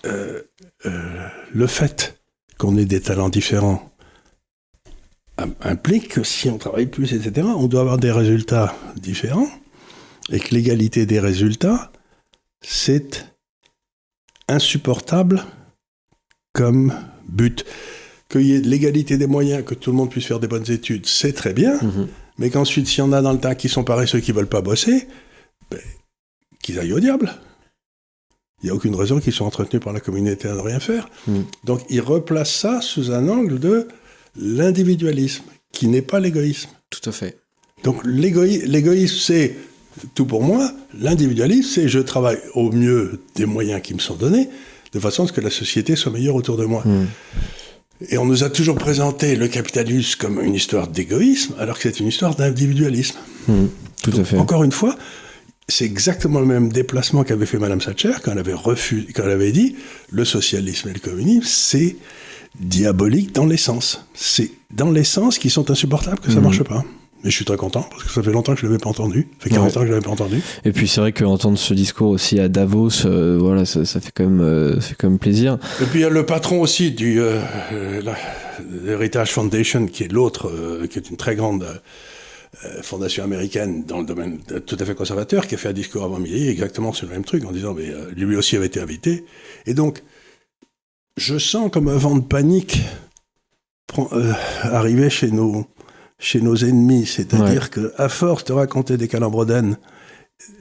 [0.06, 0.42] euh,
[0.86, 2.20] euh, le fait
[2.60, 3.92] qu'on ait des talents différents
[5.38, 9.50] im- implique que si on travaille plus, etc., on doit avoir des résultats différents,
[10.32, 11.92] et que l'égalité des résultats,
[12.62, 13.26] c'est
[14.48, 15.44] insupportable
[16.54, 16.94] comme
[17.28, 17.66] but.
[18.30, 21.06] Qu'il y ait l'égalité des moyens, que tout le monde puisse faire des bonnes études,
[21.06, 22.08] c'est très bien, Mhm.
[22.40, 24.62] mais qu'ensuite, s'il y en a dans le tas qui sont paresseux, qui veulent pas
[24.62, 25.08] bosser,
[25.70, 25.80] ben,
[26.64, 27.34] qu'ils aillent au diable.
[28.64, 31.08] Il n'y a aucune raison qu'ils soient entretenus par la communauté à ne rien faire.
[31.28, 31.42] Mm.
[31.66, 33.88] Donc, il replace ça sous un angle de
[34.38, 36.70] l'individualisme, qui n'est pas l'égoïsme.
[36.90, 37.38] Tout à fait.
[37.84, 39.56] Donc, l'égoï- l'égoïsme, c'est
[40.14, 40.72] tout pour moi.
[41.00, 44.50] L'individualisme, c'est je travaille au mieux des moyens qui me sont donnés,
[44.94, 46.84] de façon à ce que la société soit meilleure autour de moi.
[46.86, 47.06] Mm.
[48.10, 52.00] Et on nous a toujours présenté le capitalisme comme une histoire d'égoïsme, alors que c'est
[52.00, 53.18] une histoire d'individualisme.
[53.48, 53.66] Mm.
[54.04, 54.38] Tout à fait.
[54.38, 54.96] Encore une fois,
[55.68, 59.32] c'est exactement le même déplacement qu'avait fait Madame Thatcher quand elle avait refusé, quand elle
[59.32, 59.76] avait dit
[60.12, 61.96] le socialisme et le communisme, c'est
[62.60, 64.06] diabolique dans l'essence.
[64.14, 66.44] C'est dans l'essence qui sont insupportables que ça Mhm.
[66.44, 66.84] marche pas.
[67.24, 69.28] Mais je suis très content parce que ça fait longtemps que je l'avais pas entendu.
[69.40, 69.78] Ça fait 40 Ouais.
[69.78, 70.42] ans que je l'avais pas entendu.
[70.64, 74.12] Et puis c'est vrai qu'entendre ce discours aussi à Davos, euh, voilà, ça, ça fait
[74.14, 75.58] quand même, euh, ça fait quand même plaisir.
[75.82, 77.40] Et puis il y a le patron aussi du euh,
[77.74, 78.16] euh, la-
[78.88, 81.66] Heritage Foundation, qui est l'autre, euh, qui est une très grande
[82.84, 86.20] fondation américaine dans le domaine tout à fait conservateur, qui a fait un discours avant
[86.20, 89.26] midi exactement sur le même truc, en disant, mais lui aussi avait été invité.
[89.66, 90.04] Et donc,
[91.18, 92.80] je sens comme un vent de panique
[94.64, 95.66] arriver chez nos,
[96.20, 97.06] chez nos ennemis.
[97.06, 99.78] C'est-à-dire que à force de raconter des calambredaines,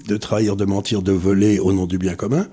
[0.07, 2.47] de trahir, de mentir, de voler au nom du bien commun,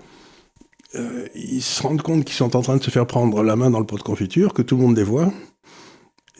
[0.95, 3.69] euh, ils se rendent compte qu'ils sont en train de se faire prendre la main
[3.69, 5.31] dans le pot de confiture, que tout le monde les voit.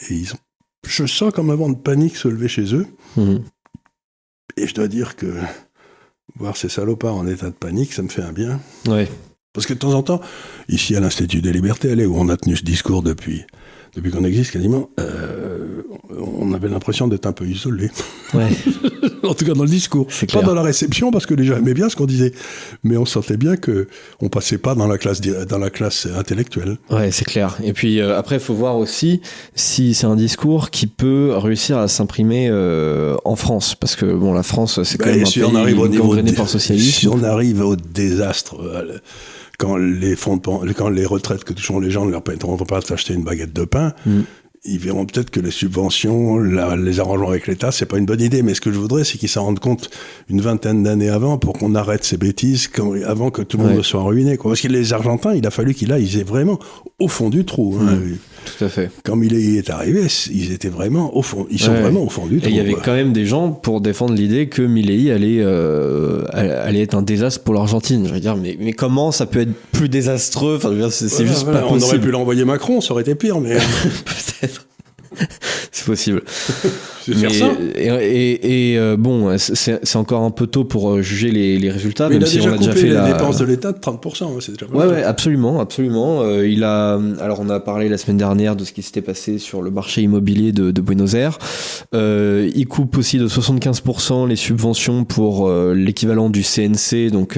[0.10, 0.38] Et ils ont-
[0.88, 2.88] je sens comme un vent de panique se lever chez eux.
[3.18, 3.44] Mhm.
[4.58, 5.34] Et je dois dire que
[6.36, 8.60] voir ces salopards en état de panique, ça me fait un bien.
[8.88, 9.08] Ouais.
[9.54, 10.22] Parce que de temps en temps,
[10.70, 13.44] ici à l'Institut des Libertés, allez, où on a tenu ce discours depuis,
[13.96, 15.82] depuis qu'on existe quasiment, euh,
[16.18, 17.90] on avait l'impression d'être un peu isolé.
[18.34, 18.48] Ouais.
[19.24, 20.08] en tout cas dans le discours.
[20.08, 20.44] Pas clair.
[20.44, 22.32] dans la réception, parce que les gens aimaient bien ce qu'on disait.
[22.84, 23.88] Mais on sentait bien que
[24.22, 26.78] on passait pas dans la classe, di- dans la classe intellectuelle.
[26.90, 27.58] Ouais, c'est clair.
[27.64, 29.22] Et puis euh, après, il faut voir aussi
[29.56, 34.34] si c'est un discours qui peut réussir à s'imprimer euh, en France, parce que bon,
[34.34, 36.36] la France, c'est quand Ben, même un si pays on arrive au niveau gangréné de-
[36.38, 36.92] par socialisme.
[36.92, 38.56] Si on arrive au désastre,
[39.62, 42.80] quand les fonds de quand les retraites que toucheront les gens ne leur permettront pas
[42.80, 44.22] de s'acheter une baguette de pain, Mm.
[44.66, 48.42] ils verront peut-être que les subventions, les arrangements avec l'État, c'est pas une bonne idée.
[48.42, 49.90] Mais ce que je voudrais, c'est qu'ils s'en rendent compte
[50.30, 52.70] une vingtaine d'années avant pour qu'on arrête ces bêtises
[53.06, 54.38] avant que tout le monde soit ruiné.
[54.38, 54.52] Quoi.
[54.52, 56.58] Parce que les Argentins, il a fallu qu'ils aillent vraiment
[57.00, 57.78] au fond du trou.
[57.82, 57.98] Hein.
[58.46, 58.90] Tout à fait.
[59.04, 61.48] Comme il est arrivé, ils étaient vraiment au fond.
[61.50, 62.48] Ils sont vraiment au fond du trou.
[62.48, 66.24] Et il y avait quand même des gens pour défendre l'idée que Milley allait, euh,
[66.34, 68.08] allait être un désastre pour l'Argentine.
[68.08, 70.58] Je veux dire, mais, mais comment ça peut être plus désastreux?
[70.58, 71.84] Enfin, c'est juste pas possible.
[71.84, 73.56] On aurait pu l'envoyer Macron, ça aurait été pire, mais.
[74.06, 74.68] Peut-être.
[75.72, 76.24] c'est possible.
[77.08, 77.52] Mais, ça.
[77.76, 82.10] Et, et, euh, bon, c'est encore un peu tôt pour euh, juger les, les résultats.
[82.10, 83.80] Mais même il a si déjà on a déjà fait la dépense de l'État de
[83.80, 84.26] 30%.
[84.26, 86.22] Ouais, c'est déjà ouais, ouais, absolument, absolument.
[86.22, 89.40] Euh, il a, alors on a parlé la semaine dernière de ce qui s'était passé
[89.40, 91.40] sur le marché immobilier de, de Buenos Aires.
[91.96, 97.38] Euh, il coupe aussi de 75% les subventions pour euh, l'équivalent du CNC, donc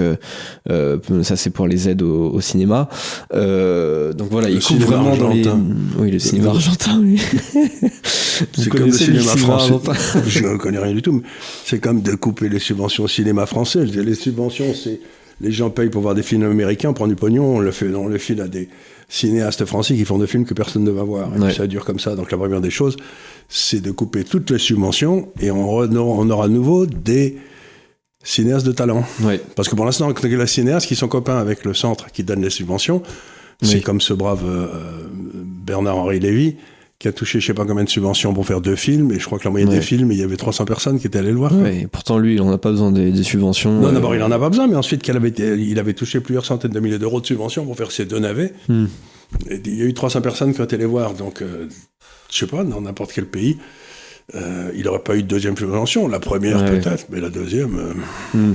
[0.67, 2.89] ça c'est pour les aides au, au cinéma.
[3.32, 5.43] donc voilà, le il coupe vraiment dans les.
[5.98, 7.00] Oui, le cinéma argentin.
[7.02, 7.22] Oui.
[8.53, 9.73] c'est comme le cinéma français.
[10.27, 11.23] Je ne connais rien du tout, mais
[11.65, 13.86] c'est comme de couper les subventions au cinéma français.
[13.86, 14.99] Les subventions, c'est
[15.41, 17.93] les gens payent pour voir des films américains, on prend du pognon, on le fait,
[17.93, 18.69] on le file à des
[19.09, 21.29] cinéastes français qui font des films que personne ne va voir.
[21.47, 22.15] Et ça dure comme ça.
[22.15, 22.95] Donc la première des choses,
[23.49, 27.38] c'est de couper toutes les subventions et on, on aura à nouveau des
[28.23, 29.03] cinéastes de talent.
[29.55, 32.49] Parce que pour l'instant, les cinéastes qui sont copains avec le centre qui donne les
[32.49, 33.03] subventions,
[33.62, 34.67] c'est comme ce brave euh,
[35.13, 36.55] Bernard-Henri Lévy,
[37.03, 39.25] qui a touché je sais pas combien de subventions pour faire deux films, et je
[39.25, 41.37] crois que la moyenne des films, il y avait 300 personnes qui étaient allées le
[41.37, 41.53] voir.
[41.53, 43.81] Ouais, pourtant lui, il en a pas besoin des, subventions.
[43.81, 43.91] Non, euh.
[43.91, 46.71] d'abord, il en a pas besoin, mais ensuite, qu'il avait, il avait touché plusieurs centaines
[46.71, 48.53] de milliers d'euros de subventions pour faire ces deux navets.
[48.69, 48.85] Hmm.
[49.49, 51.67] Et il y a eu 300 personnes qui ont été les voir, donc, euh,
[52.31, 53.57] je sais pas, dans n'importe quel pays.
[54.36, 56.07] Euh, il n'aurait pas eu de deuxième subvention.
[56.07, 57.77] La première peut-être, mais la deuxième.
[57.77, 58.53] Euh, hmm.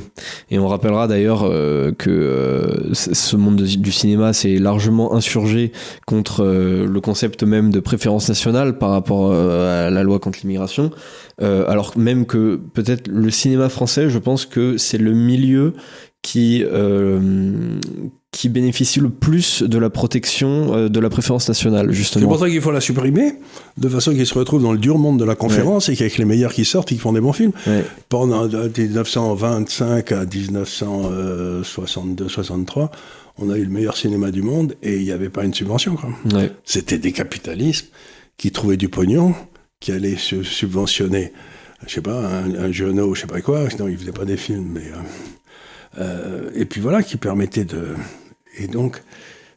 [0.51, 5.73] Et on rappellera d'ailleurs euh, que ce monde du cinéma s'est largement insurgé
[6.07, 10.91] contre le concept même de préférence nationale par rapport à la loi contre l'immigration.
[11.41, 15.75] alors même que peut-être le cinéma français, je pense que c'est le milieu
[16.23, 16.65] qui,
[18.31, 22.23] qui bénéficie le plus de la protection euh, de la préférence nationale, justement.
[22.23, 23.33] C'est pour ça qu'il faut la supprimer,
[23.79, 26.27] de façon qu'ils se retrouvent dans le dur monde de la conférence et qu'avec les
[26.27, 27.53] meilleurs qui sortent, ils font des bons films.
[28.09, 32.91] Pendant 1925 à 1962-63,
[33.39, 35.97] on a eu le meilleur cinéma du monde et il n'y avait pas une subvention.
[36.65, 37.87] C'était des capitalismes
[38.37, 39.35] qui trouvaient du pognon,
[39.81, 41.33] qui allaient se subventionner,
[41.87, 44.37] je sais pas, un, un genou, je sais pas quoi, sinon ils faisaient pas des
[44.37, 44.91] films, mais...
[44.93, 44.99] Euh,
[45.99, 47.95] euh, et puis voilà, qui permettait de.
[48.57, 49.03] Et donc,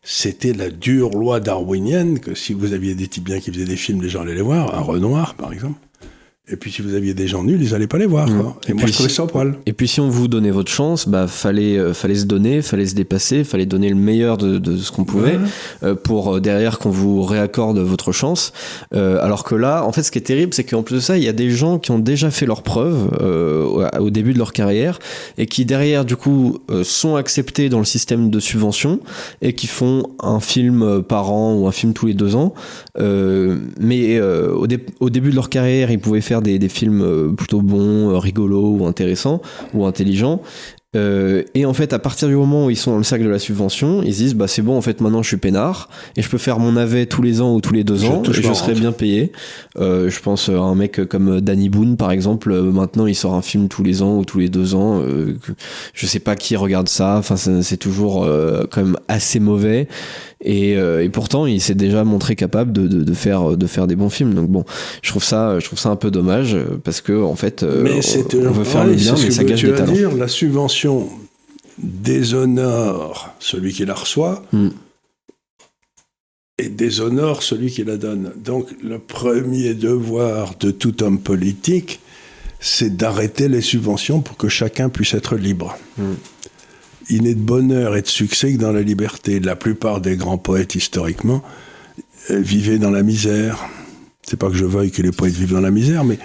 [0.04, 3.76] c'était la dure loi darwinienne que si vous aviez des types bien qui faisaient des
[3.76, 5.80] films, les gens allaient les voir, un Renoir par exemple.
[6.52, 8.28] Et puis si vous aviez des gens nuls, ils n'allaient pas les voir.
[8.28, 8.54] Mmh.
[8.68, 9.56] Et, moi, je trouvais ça poil.
[9.66, 12.86] Et puis si on vous donnait votre chance, bah fallait euh, fallait se donner, fallait
[12.86, 15.40] se dépasser, fallait donner le meilleur de, de ce qu'on pouvait
[15.84, 18.52] euh, pour euh, derrière qu'on vous réaccorde votre chance.
[18.92, 21.24] alors que là, en fait, ce qui est terrible, c'est qu'en plus de ça, il
[21.24, 23.10] y a des gens qui ont déjà fait leurs preuves
[24.00, 25.00] au début de leur carrière
[25.38, 29.00] et qui derrière, du coup, sont acceptés dans le système de subvention
[29.42, 32.54] et qui font un film par an ou un film tous les deux ans.
[33.00, 34.68] mais au,
[35.00, 38.78] au début de leur carrière, ils pouvaient faire des, films euh, plutôt bons, euh, rigolos
[38.78, 39.42] ou intéressants
[39.74, 40.42] ou intelligents.
[40.94, 43.30] Euh, et en fait, à partir du moment où ils sont dans le cercle de
[43.30, 46.22] la subvention, ils se disent bah c'est bon, en fait maintenant je suis peinard et
[46.22, 48.54] je peux faire mon navet tous les ans ou tous les deux ans et je
[48.54, 49.32] serai bien payé.
[49.80, 52.54] Euh, je pense à un mec comme Danny Boone par exemple.
[52.54, 55.00] maintenant, il sort un film tous les ans ou tous les deux ans.
[55.02, 55.38] Euh,
[55.94, 57.16] je sais pas qui regarde ça.
[57.18, 58.28] Enfin, c'est toujours
[58.70, 59.88] quand même assez mauvais.
[60.44, 63.88] Et, euh, et, pourtant, il s'est déjà montré capable de, de, de, faire, de faire
[63.88, 64.34] des bons films.
[64.34, 64.66] Donc bon,
[65.02, 68.00] je trouve ça, je trouve ça un peu dommage parce que en fait, euh, mais
[68.34, 69.94] on, on, veut faire le bien, mais ça gâche des talents.
[69.94, 71.10] Dire, la subvention
[71.78, 74.44] déshonore celui qui la reçoit.
[74.52, 74.70] Hmm.
[76.58, 78.34] Et déshonore celui qui la donne.
[78.44, 82.00] Donc, le premier devoir de tout homme politique,
[82.60, 85.76] c'est d'arrêter les subventions pour que chacun puisse être libre.
[85.98, 86.14] Hmm
[87.12, 89.40] il n'est de bonheur et de succès que dans la liberté.
[89.40, 91.44] La plupart des grands poètes historiquement
[92.32, 93.60] euh, vivaient dans la misère.
[94.24, 96.18] C'est pas que je veuille que les poètes vivent dans la misère, mais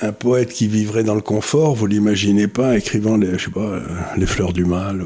[0.00, 3.60] un poète qui vivrait dans le confort, vous l'imaginez pas écrivant les, je sais pas,
[3.60, 3.80] euh,
[4.16, 5.04] les fleurs du mal.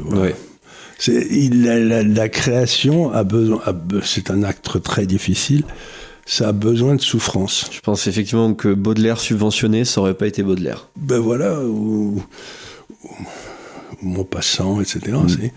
[0.99, 3.61] C'est, il, la, création a besoin,
[4.03, 5.65] c'est un acte très difficile.
[6.25, 7.69] Ça a besoin de souffrance.
[7.73, 10.89] Je pense effectivement que Baudelaire subventionné, ça aurait pas été Baudelaire.
[10.97, 11.61] Ben voilà.
[11.65, 12.23] Ou,
[14.01, 15.13] Maupassant, etc.
[15.13, 15.49] Mm.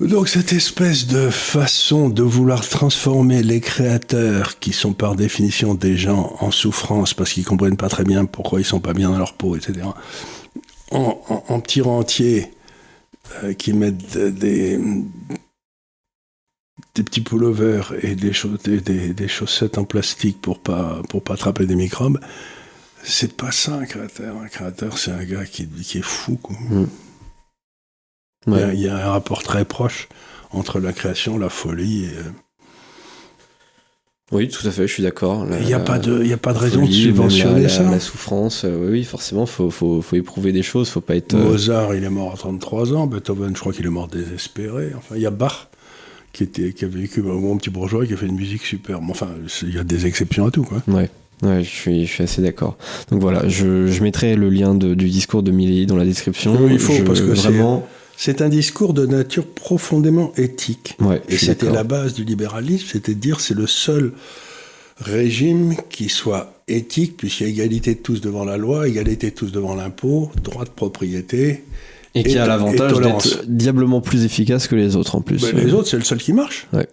[0.00, 5.96] Donc cette espèce de façon de vouloir transformer les créateurs, qui sont par définition des
[5.96, 9.18] gens en souffrance parce qu'ils comprennent pas très bien pourquoi ils sont pas bien dans
[9.18, 9.86] leur peau, etc.,
[10.90, 12.50] en, petits rentiers
[13.42, 14.78] euh, qui mettent des,
[16.94, 21.74] des petits pullovers et des, des, chaussettes en plastique pour pas, pour pas attraper des
[21.74, 22.20] microbes,
[23.04, 24.36] c'est pas ça un créateur.
[24.38, 26.38] Un créateur, c'est un gars qui, qui est fou.
[26.70, 26.84] Mm.
[28.46, 30.08] Il, y a, un rapport très proche
[30.50, 32.08] entre la création, la folie et.
[32.08, 32.30] Euh,
[34.32, 35.46] oui, tout à fait, je suis d'accord.
[35.60, 37.82] Il n'y a, pas de, y a pas de raison de subventionner ça.
[37.82, 41.34] La, souffrance, euh, oui, forcément, il faut, faut, faut, éprouver des choses, faut pas être.
[41.34, 44.92] Euh, Mozart, il est mort à 33 ans, Beethoven, je crois qu'il est mort désespéré.
[44.96, 45.68] Enfin, il y a Bach
[46.32, 49.04] qui, était, qui a vécu au moment petit bourgeois, qui a fait une musique superbe.
[49.10, 49.28] Enfin,
[49.62, 50.82] il y a des exceptions à tout, quoi.
[50.88, 51.10] Ouais.
[51.44, 52.76] Ouais, je suis, je suis assez d'accord.
[53.10, 56.56] Donc voilà, je, je mettrai le lien de, du discours de Milly dans la description.
[56.58, 57.86] Oui, il faut, parce que vraiment.
[58.16, 60.96] C'est un discours de nature profondément éthique.
[61.00, 64.12] Ouais, et c'était la base du libéralisme, c'était de dire c'est le seul
[65.00, 69.34] régime qui soit éthique, puisqu'il y a égalité de tous devant la loi, égalité de
[69.34, 71.64] tous devant l'impôt, droit de propriété.
[72.14, 75.42] Et, qui a l'avantage d'être diablement plus efficace que les autres en plus.
[75.42, 76.68] Ben, les autres, c'est le seul qui marche.
[76.72, 76.86] Ouais.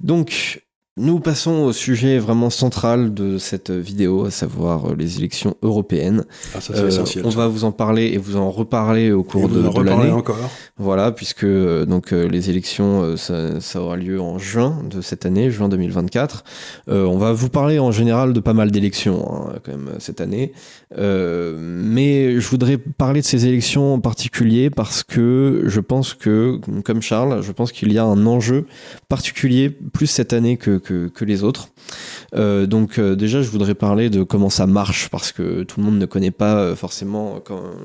[0.00, 0.64] Donc,
[0.96, 6.24] nous passons au sujet vraiment central de cette vidéo, à savoir euh, les élections européennes.
[6.54, 9.60] Ah, ça, euh, on va vous en parler et vous en reparler au cours de,
[9.60, 10.12] de l'année.
[10.12, 10.38] encore.
[10.78, 15.50] Voilà, puisque euh, donc les élections, ça, ça, aura lieu en juin de cette année,
[15.50, 16.44] juin 2024.
[16.86, 20.52] on va vous parler en général de pas mal d'élections hein, quand même cette année,
[20.96, 27.02] mais je voudrais parler de ces élections en particulier parce que je pense que, comme
[27.02, 28.66] Charles, je pense qu'il y a un enjeu
[29.08, 31.68] particulier plus cette année que que, les autres.
[32.34, 35.86] Euh, donc euh, déjà, je voudrais parler de comment ça marche parce que tout le
[35.86, 37.40] monde ne connaît pas euh, forcément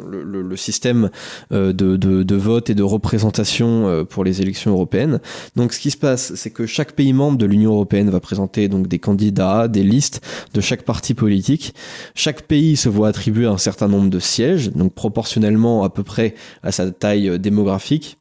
[0.07, 1.09] le, système
[1.51, 5.19] de, vote et de représentation pour les élections européennes.
[5.55, 8.67] Donc ce qui se passe, c'est que chaque pays membre de l'Union européenne va présenter
[8.67, 10.21] des candidats, des listes
[10.53, 11.73] de chaque parti politique.
[12.13, 16.35] Chaque pays se voit attribuer un certain nombre de sièges, donc proportionnellement à peu près
[16.63, 18.18] à sa taille démographique.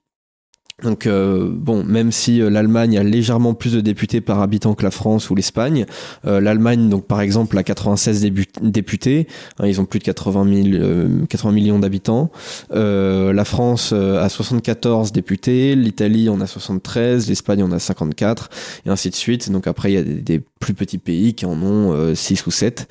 [0.85, 4.85] Donc euh, bon, même si euh, l'Allemagne a légèrement plus de députés par habitant que
[4.85, 5.87] la France ou l'Espagne,
[6.25, 8.25] euh, l'Allemagne donc par exemple a 96
[8.63, 9.27] députés,
[9.59, 12.31] hein, ils ont plus de 80, 000, 80 millions d'habitants.
[12.71, 18.49] la France a 74 députés, l'Italie en a 73, l'Espagne en a 54
[18.87, 19.51] et ainsi de suite.
[19.51, 22.89] Donc après il y a des, plus petits pays qui en ont 6 ou 7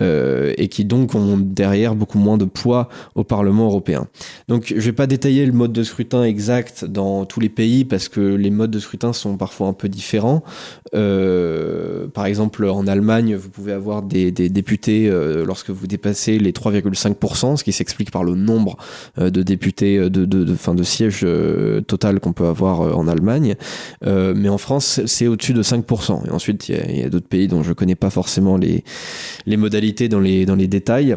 [0.00, 4.08] et qui donc ont derrière beaucoup moins de poids au Parlement européen.
[4.48, 8.08] Donc je vais pas détailler le mode de scrutin exact dans tous les pays parce
[8.08, 10.42] que les modes de scrutin sont parfois un peu différents.
[10.94, 16.52] Euh, par exemple, en Allemagne, vous pouvez avoir des, députés euh, lorsque vous dépassez les
[16.52, 18.76] 3,5%, ce qui s'explique par le nombre
[19.18, 21.26] euh, de députés, de, de, de sièges
[21.86, 23.54] total qu'on peut avoir en Allemagne.
[24.02, 26.26] mais en France, c'est au-dessus de 5%.
[26.26, 28.84] Et ensuite, il y a, d'autres pays dont je connais pas forcément les,
[29.46, 31.16] les modalités dans les, dans les détails.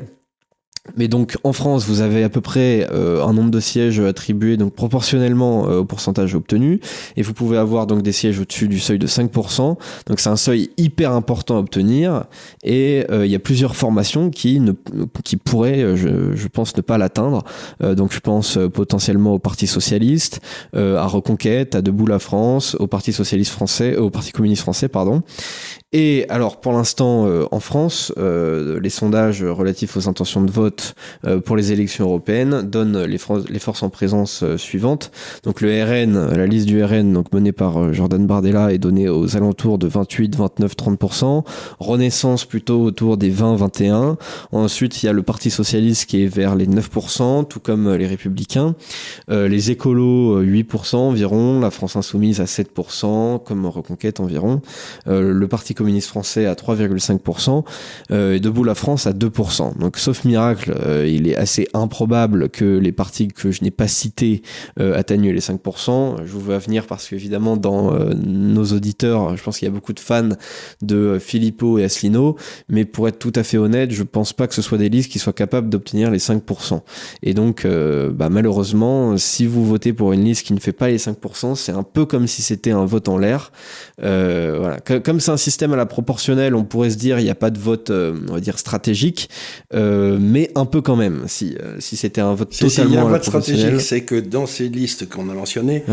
[0.96, 4.58] Mais donc en France, vous avez à peu près euh, un nombre de sièges attribués
[4.58, 6.80] donc proportionnellement euh, au pourcentage obtenu,
[7.16, 9.78] et vous pouvez avoir donc des sièges au-dessus du seuil de 5%.
[10.08, 12.26] Donc c'est un seuil hyper important à obtenir,
[12.64, 14.72] et euh, il y a plusieurs formations qui ne,
[15.24, 17.44] qui pourraient, je, je pense, ne pas l'atteindre.
[17.82, 20.42] donc je pense potentiellement au Parti socialiste,
[20.74, 25.24] à Reconquête, à Debout la France, au Parti socialiste français, au Parti communiste français, pardon.
[25.94, 30.96] Et alors pour l'instant en France, les sondages relatifs aux intentions de vote
[31.26, 33.18] euh, pour les élections européennes donne les,
[33.50, 35.12] les forces en présence euh, suivantes.
[35.44, 39.10] Donc le RN, la liste du RN, donc menée par euh, Jordan Bardella, est donnée
[39.10, 41.44] aux alentours de 28, 29, 30%.
[41.80, 44.18] Renaissance plutôt autour des 20, 21.
[44.52, 48.08] Ensuite, il y a le Parti socialiste qui est vers les 9%, tout comme les
[48.08, 48.76] Républicains.
[49.30, 51.60] les écolos, 8% environ.
[51.60, 54.62] La France insoumise à 7%, comme Reconquête environ.
[55.06, 57.64] le Parti communiste français à 3,5%.
[58.12, 59.78] et Debout la France à 2%.
[59.78, 63.88] Donc sauf miracle, euh, il est assez improbable que les partis que je n'ai pas
[63.88, 64.42] cités
[64.80, 66.26] euh, atteignent les 5%.
[66.26, 69.74] Je vous veux venir parce qu'évidemment, dans euh, nos auditeurs, je pense qu'il y a
[69.74, 70.30] beaucoup de fans
[70.82, 72.36] de Filippo et Asselineau,
[72.70, 75.12] mais pour être tout à fait honnête, je pense pas que ce soit des listes
[75.12, 76.82] qui soient capables d'obtenir les 5%.
[77.24, 80.98] Et donc, bah, malheureusement, si vous votez pour une liste qui ne fait pas les
[80.98, 83.52] 5%, c'est un peu comme si c'était un vote en l'air.
[84.00, 84.80] voilà.
[84.80, 87.50] Comme c'est un système à la proportionnelle, on pourrait se dire il n'y a pas
[87.50, 89.30] de vote, on va dire stratégique,
[89.74, 92.92] mais un peu quand même, si, euh, si c'était un vote totalement.
[92.92, 95.84] Il y a un vote stratégique, c'est que dans ces listes qu'on a mentionnées,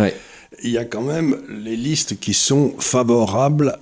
[0.62, 3.76] il y a quand même les listes qui sont favorables,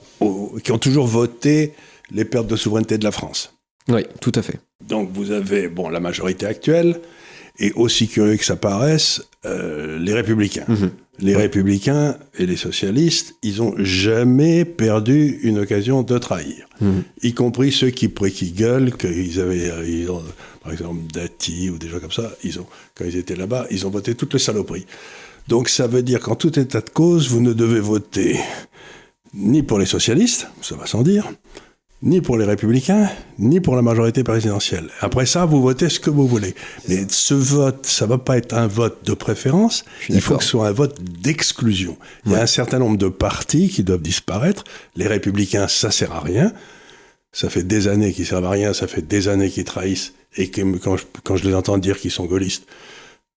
[0.65, 1.75] qui ont toujours voté
[2.11, 3.55] les pertes de souveraineté de la France.
[3.89, 4.61] Oui, tout à fait.
[4.87, 7.01] Donc vous avez bon la majorité actuelle
[7.59, 10.65] et aussi curieux que ça paraisse, euh, les républicains.
[10.69, 10.91] Mhm.
[11.19, 16.67] Les républicains et les socialistes, ils ont jamais perdu une occasion de trahir.
[16.81, 17.03] Mhm.
[17.23, 20.23] Y compris ceux qui, qui gueulent qu'ils avaient, euh, ils ont,
[20.63, 23.87] par exemple, Dati ou des gens comme ça, ils ont, quand ils étaient là-bas, ils
[23.87, 24.87] ont voté toutes les saloperies.
[25.49, 28.39] Donc ça veut dire qu'en tout état de cause, vous ne devez voter
[29.35, 31.31] ni pour les socialistes, ça va sans dire,
[32.03, 34.91] ni pour les républicains, ni pour la majorité présidentielle.
[35.01, 36.55] Après ça, vous votez ce que vous voulez.
[36.89, 40.51] Mais ce vote, ça va pas être un vote de préférence, il faut que ce
[40.51, 41.97] soit un vote d'exclusion.
[42.27, 44.65] Il y a un certain nombre de partis qui doivent disparaître.
[44.97, 46.53] Les républicains, ça sert à rien.
[47.33, 50.13] Ça fait des années qu'ils servent à rien, ça fait des années qu'ils trahissent.
[50.37, 52.67] Et que quand je, quand je les entends dire qu'ils sont gaullistes,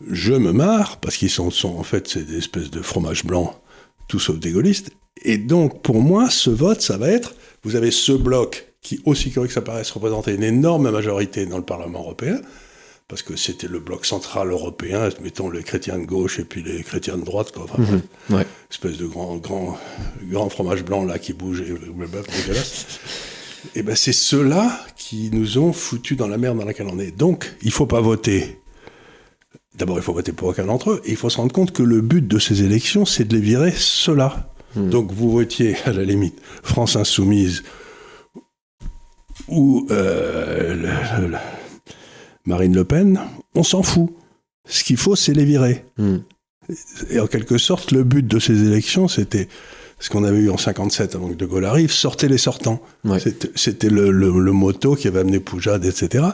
[0.10, 3.58] je me marre, parce qu'ils sont, sont, en fait, c'est des espèces de fromage blanc,
[4.08, 4.92] tout sauf des gaullistes.
[5.24, 9.32] Et donc, pour moi, ce vote, ça va être, vous avez ce bloc qui, aussi
[9.32, 12.40] curieux que ça paraisse, représentait une énorme majorité dans le Parlement européen,
[13.08, 16.82] parce que c'était le bloc central européen, mettons les chrétiens de gauche et puis les
[16.84, 17.64] chrétiens de droite, quoi.
[17.66, 18.02] Enfin, Mhm.
[18.38, 18.46] Ouais.
[18.72, 19.78] espèce de grand, grand,
[20.24, 21.74] grand fromage blanc là qui bouge et.
[23.74, 27.12] Et ben c'est ceux-là qui nous ont foutus dans la merde dans laquelle on est.
[27.12, 28.60] Donc, il faut pas voter.
[29.76, 31.02] D'abord, il faut voter pour aucun d'entre eux.
[31.06, 33.42] Et il faut se rendre compte que le but de ces élections, c'est de les
[33.42, 34.55] virer ceux-là.
[34.76, 37.64] Donc, vous votiez, à la limite, France Insoumise
[39.48, 41.38] ou euh, le- le-
[42.46, 43.20] Marine Le Pen,
[43.54, 44.10] on s'en fout.
[44.68, 45.86] Ce qu'il faut, c'est les virer.
[45.98, 46.24] Mhm.
[47.10, 49.48] Et en quelque sorte, le but de ces élections, c'était
[50.00, 52.82] ce qu'on avait eu en 57 avant que De Gaulle arrive, sortez les sortants.
[53.04, 53.20] Ouais.
[53.56, 56.26] C'était le, le, le motto qui avait amené Poujade, etc.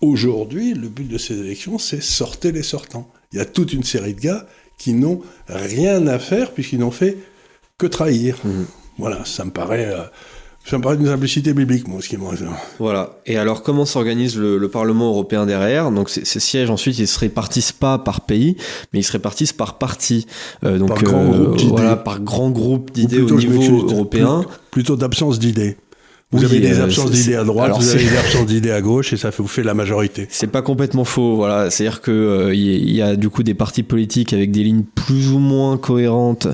[0.00, 3.10] Aujourd'hui, le but de ces élections, c'est sortez les sortants.
[3.32, 4.46] Il y a toute une série de gars
[4.78, 7.18] qui n'ont rien à faire puisqu'ils n'ont fait
[7.82, 8.36] que trahir.
[8.44, 8.66] Mhm.
[8.98, 10.02] Voilà, ça me paraît, euh,
[10.64, 12.24] ça me paraît d'une simplicité biblique, moi, ce qui me
[12.78, 13.18] Voilà.
[13.26, 15.90] Et alors, comment s'organise le, le Parlement européen derrière?
[15.90, 18.56] Donc, ces, ces sièges, ensuite, ils se répartissent pas par pays,
[18.92, 20.26] mais ils se répartissent par parti.
[20.64, 21.70] Euh, donc, Par grand groupe d'idées.
[21.70, 24.44] voilà, par grand groupe d'idées au niveau européen.
[24.70, 25.76] Plutôt d'absence d'idées.
[26.32, 28.70] Vous Oui, avez des euh, absences d'idées à droite, alors, vous avez des absences d'idées
[28.70, 30.26] à gauche, et ça vous fait la majorité.
[30.30, 31.68] C'est pas complètement faux, voilà.
[31.70, 35.30] C'est-à-dire que euh, y, y a du coup des partis politiques avec des lignes plus
[35.30, 36.48] ou moins cohérentes,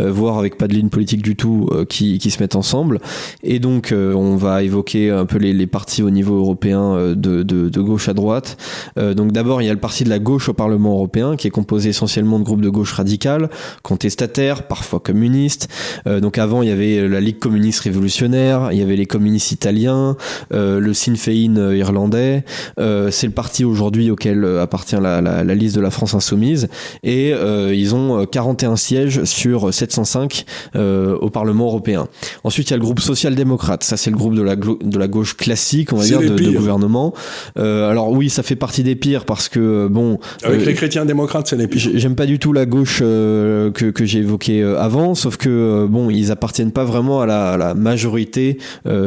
[0.00, 2.98] euh, voire avec pas de ligne politique du tout, euh, qui, qui se mettent ensemble.
[3.44, 7.14] Et donc, euh, on va évoquer un peu les, les partis au niveau européen euh,
[7.14, 8.56] de, de, de gauche à droite.
[8.98, 11.46] Euh, donc, d'abord, il y a le parti de la gauche au Parlement européen, qui
[11.46, 13.48] est composé essentiellement de groupes de gauche radicale,
[13.82, 15.68] contestataires, parfois communistes.
[16.08, 19.52] Euh, donc, avant, il y avait la Ligue communiste révolutionnaire, il y avait les communistes
[19.52, 20.16] italiens,
[20.54, 22.42] euh, le Sinn Féin euh, irlandais.
[22.78, 26.68] Euh, c'est le parti aujourd'hui auquel appartient la, la, la liste de la France insoumise.
[27.02, 32.08] Et ils ont euh, 41 sièges sur 705 euh, au Parlement européen.
[32.44, 33.84] Ensuite, il y a le groupe social-démocrate.
[33.84, 36.50] Ça, c'est le groupe de la, glo- de la gauche classique, on va dire, de,
[36.50, 37.12] gouvernement.
[37.56, 40.18] Alors oui, ça fait partie des pires parce que, bon...
[40.42, 41.90] Avec les chrétiens démocrates, c'est les pires.
[41.94, 46.30] J'aime pas du tout la gauche que, que j'ai évoquée avant, sauf que bon, ils
[46.32, 48.58] appartiennent pas vraiment à la, à la majorité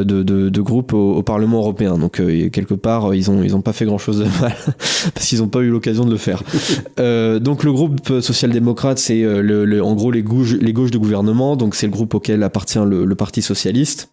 [0.03, 1.97] de, de, de groupes au, au Parlement européen.
[1.97, 4.55] Donc euh, quelque part, euh, ils ont ils ont pas fait grand chose de mal
[5.13, 6.43] parce qu'ils ont pas eu l'occasion de le faire.
[6.99, 10.91] Euh, donc le groupe social-démocrate, c'est euh, le, le- en gros les gauches les gauches
[10.91, 11.55] de gouvernement.
[11.55, 14.12] Donc c'est le groupe auquel appartient le, le Parti socialiste.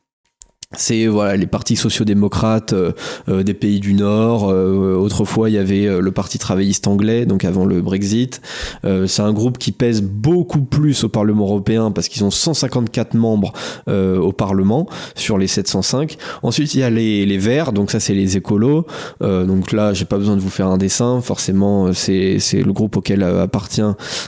[0.76, 2.92] C'est voilà les partis sociaux-démocrates euh,
[3.28, 4.48] euh, des pays du Nord.
[4.48, 8.40] Euh, autrefois, il y avait euh, le Parti travailliste anglais, donc avant le Brexit.
[8.84, 13.52] C'est un groupe qui pèse beaucoup plus au Parlement européen parce qu'ils ont 154 membres
[13.88, 16.16] au Parlement sur les 705.
[16.42, 18.86] Ensuite, il y a les, les Verts, donc ça c'est les écolos.
[19.20, 21.20] Donc là, j'ai pas besoin de vous faire un dessin.
[21.20, 23.82] Forcément, c'est c'est le groupe auquel appartient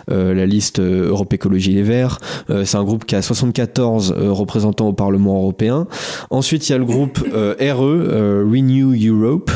[0.09, 2.19] la liste Europe Écologie Les Verts.
[2.65, 5.87] C'est un groupe qui a 74 euh, représentants au Parlement européen.
[6.33, 9.51] Ensuite, il y a le groupe euh, RE, euh, Renew Europe,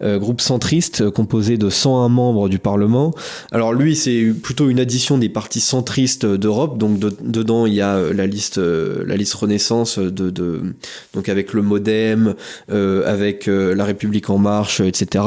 [0.00, 3.12] euh, groupe centriste composé de 101 membres du Parlement.
[3.50, 6.78] Alors lui, c'est plutôt une addition des partis centristes d'Europe.
[6.78, 10.60] Donc de- dedans, il y a la liste, la liste Renaissance de, de
[11.14, 12.34] donc avec le MoDem,
[12.70, 15.24] avec la République en marche, etc.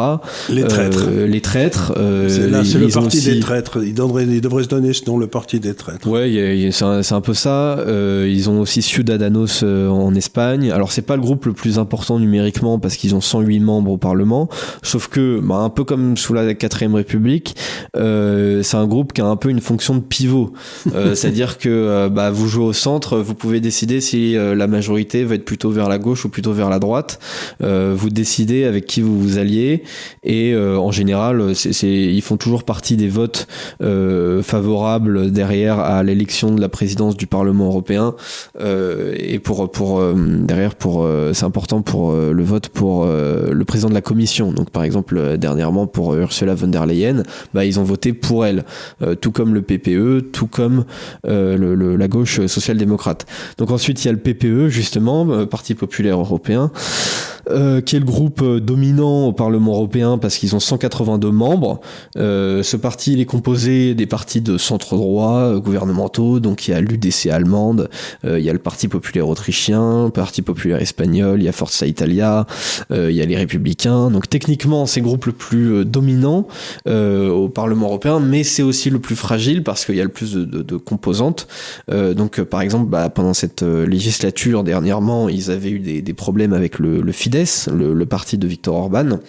[0.50, 1.10] Les traîtres.
[1.28, 1.92] Les traîtres.
[2.30, 2.48] c'est
[2.80, 3.84] le ils parti aussi- des traîtres.
[3.84, 6.08] Il devrait, il devrait se donner ce nom, le parti des traîtres.
[6.08, 7.78] Ouais, c'est un, un peu ça.
[8.26, 10.72] Ils ont aussi Ciudadanos en Espagne.
[10.72, 13.98] Alors c'est pas le groupe le plus important numériquement parce qu'ils ont 108 membres au
[13.98, 14.48] Parlement.
[14.82, 17.56] Sauf que, bah, un peu comme sous la quatrième République,
[17.96, 20.54] euh, c'est un groupe qui a un peu une fonction de pivot.
[20.94, 24.68] Euh, C'est-à-dire que euh, bah, vous jouez au centre, vous pouvez décider si euh, la
[24.68, 27.20] majorité va être plutôt vers la gauche ou plutôt vers la droite.
[27.64, 29.84] Euh, vous décidez avec qui vous vous alliez
[30.24, 33.48] et euh, en général, c'est, c'est- ils font toujours partie des votes
[33.82, 38.16] euh, favorables derrière à l'élection de la présidence du Parlement européen
[38.60, 40.83] euh, et pour pour euh, derrière pour
[41.34, 44.52] c'est important pour le vote pour le président de la commission.
[44.52, 47.24] Donc par exemple dernièrement pour Ursula von der Leyen,
[47.54, 48.64] bah, ils ont voté pour elle,
[49.22, 50.86] tout comme le PPE, tout comme
[51.26, 53.26] le, la gauche social-démocrate.
[53.58, 56.72] Donc ensuite il y a le PPE justement, Parti populaire européen.
[57.50, 61.82] Euh, qui est le groupe euh, dominant au Parlement européen parce qu'ils ont 182 membres.
[62.18, 66.74] Euh, ce parti il est composé des partis de centre droit gouvernementaux, donc il y
[66.74, 67.90] a l'UDC allemande,
[68.24, 71.86] il y a le Parti populaire autrichien, le Parti populaire espagnol, il y a Forza
[71.86, 72.46] Italia,
[72.92, 74.10] il y a les Républicains.
[74.10, 76.48] Donc techniquement c'est le groupe le plus dominant
[76.88, 80.34] au Parlement européen, mais c'est aussi le plus fragile parce qu'il y a le plus
[80.34, 81.48] de, de, de composantes.
[81.90, 86.80] donc par exemple bah, pendant cette législature dernièrement ils avaient eu des, des problèmes avec
[86.80, 87.12] le, le
[87.72, 89.20] le, parti de Viktor Orban,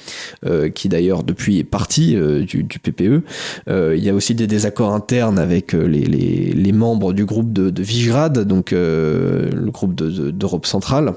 [0.46, 3.22] euh, qui d'ailleurs depuis est parti euh, du, PPE.
[3.68, 7.82] Euh, il y a aussi des désaccords internes avec les, membres du groupe de, de
[7.82, 11.14] Visegrad, donc le groupe d'Europe centrale.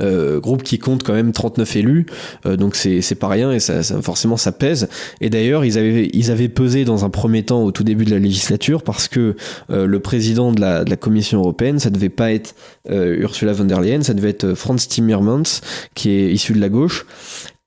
[0.00, 2.06] Euh, groupe qui compte quand même 39 élus,
[2.46, 3.58] euh, donc c'est pas rien et
[4.02, 4.88] forcément ça pèse.
[5.20, 5.78] Et d'ailleurs ils
[6.30, 9.36] avaient pesé dans un premier temps au tout début de la législature parce que
[9.70, 12.54] euh, le président de la, de la, Commission européenne ça devait pas être
[12.90, 15.60] Ursula von der Leyen, ça devait être Franz Timmermans
[15.94, 17.06] qui est issu de la gauche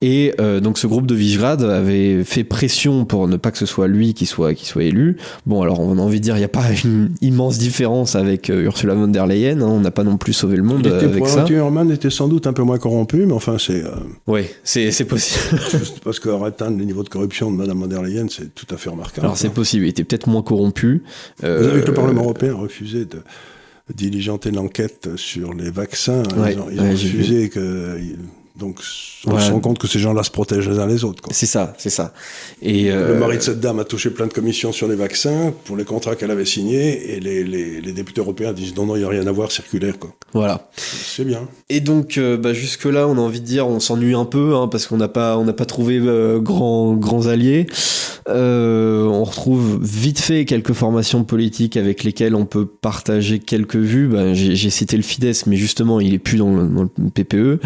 [0.05, 3.65] et euh, donc ce groupe de Visegrad avait fait pression pour ne pas que ce
[3.65, 5.15] soit lui qui soit, qui soit élu.
[5.45, 8.49] Bon, alors on a envie de dire, il n'y a pas une immense différence avec
[8.49, 9.61] euh, Ursula von der Leyen.
[9.61, 9.67] Hein.
[9.69, 11.43] on n'a pas non plus sauvé le monde était, avec ça.
[11.43, 13.81] Timmermans était sans doute un peu moins corrompu, mais enfin c'est...
[13.81, 13.91] Euh,
[14.27, 15.57] oui, c'est possible.
[16.03, 18.75] parce que atteindre le niveau de corruption de Madame von der Leyen, c'est tout à
[18.75, 19.25] fait remarquable.
[19.25, 21.03] Alors c'est possible, il était peut-être moins corrompu.
[21.39, 23.19] Vous avez que le Parlement européen a refusé de
[23.95, 26.23] diligenter l'enquête sur les vaccins.
[26.35, 27.97] ils ont, ils ont refusé que
[28.55, 28.79] donc
[29.25, 31.23] on se rend compte que ces gens-là se protègent les uns les autres.
[31.31, 32.13] C'est ça, c'est ça.
[32.61, 35.51] Et euh, le mari de cette dame a touché plein de commissions sur les vaccins
[35.65, 38.95] pour les contrats qu'elle avait signés et les, les, les, députés européens disent non non
[38.95, 40.11] il n'y a rien à voir circulaire quoi.
[40.33, 40.69] Voilà.
[40.75, 41.47] C'est bien.
[41.69, 44.55] Et donc euh, bah, jusque là on a envie de dire on s'ennuie un peu
[44.55, 47.65] hein, parce qu'on n'a pas on pas trouvé euh, grands grands alliés.
[48.27, 54.07] on retrouve vite fait quelques formations politiques avec lesquelles on peut partager quelques vues.
[54.09, 57.59] Bah, J'ai cité le Fidesz mais justement il est plus dans le, dans le PPE.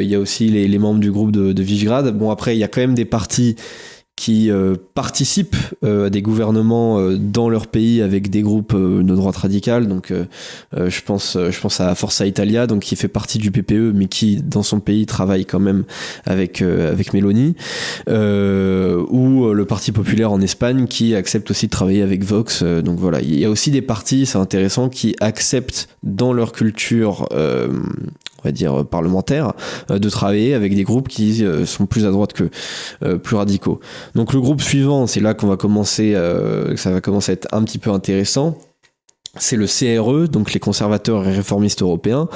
[0.00, 2.10] Il y a aussi les, membres du groupe de, de.
[2.10, 3.56] Bon, après, il y a quand même des partis
[4.20, 9.14] qui euh, participent euh, à des gouvernements euh, dans leur pays avec des groupes de
[9.14, 9.88] droite radicale.
[9.88, 10.12] Donc,
[10.76, 14.36] je pense, je pense à Forza Italia, donc qui fait partie du PPE, mais qui
[14.36, 15.84] dans son pays travaille quand même
[16.26, 17.54] avec avec Meloni,
[18.08, 22.62] ou le Parti populaire en Espagne qui accepte aussi de travailler avec Vox.
[22.62, 27.26] donc voilà, il y a aussi des partis, c'est intéressant, qui acceptent dans leur culture
[28.42, 29.52] on va dire parlementaire,
[29.90, 32.50] euh, de travailler avec des groupes qui euh, sont plus à droite que
[33.04, 33.80] euh, plus radicaux.
[34.14, 36.16] Donc le groupe suivant, c'est là qu'on va commencer,
[36.76, 38.58] ça va commencer à être un petit peu intéressant
[39.36, 42.28] c'est le CRE, donc les conservateurs et réformistes européens,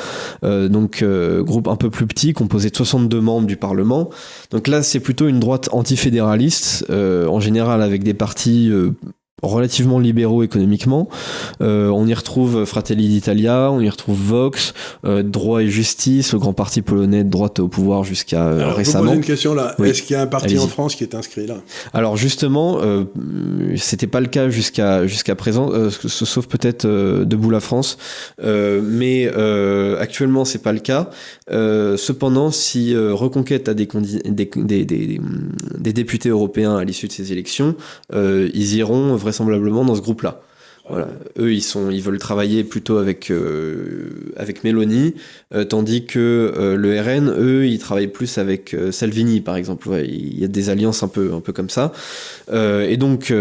[0.42, 4.10] donc groupe un peu plus petit, composé de 62 membres du Parlement.
[4.52, 8.70] Donc là, c'est plutôt une droite antifédéraliste, en général avec des partis
[9.42, 11.08] relativement libéraux économiquement.
[11.60, 14.74] Euh, on y retrouve Fratelli d'Italia, on y retrouve Vox,
[15.04, 19.04] euh, Droit et Justice, le grand parti polonais de droite au pouvoir jusqu'à euh, récemment.
[19.04, 19.74] Je pose une question là.
[19.82, 21.56] Est-ce qu'il y a un parti en France qui est inscrit là?
[21.92, 22.80] Alors justement,
[23.76, 27.98] c'était pas le cas jusqu'à jusqu'à présent, sauf peut-être debout la France,
[28.42, 29.28] mais
[29.98, 31.10] actuellement c'est pas le cas.
[31.50, 35.20] cependant, si Reconquête a des, des, des, des,
[35.78, 37.74] des députés européens à l'issue de ces élections,
[38.12, 40.40] ils iront vraisemblablement dans ce groupe-là.
[40.86, 41.08] Voilà.
[41.38, 45.14] Eux, ils sont, ils veulent travailler plutôt avec euh, avec Mélanie,
[45.54, 49.88] euh, tandis que euh, le RN, eux, ils travaillent plus avec Salvini, par exemple.
[50.06, 51.92] il y a des alliances un peu un peu comme ça.
[52.52, 53.32] et donc,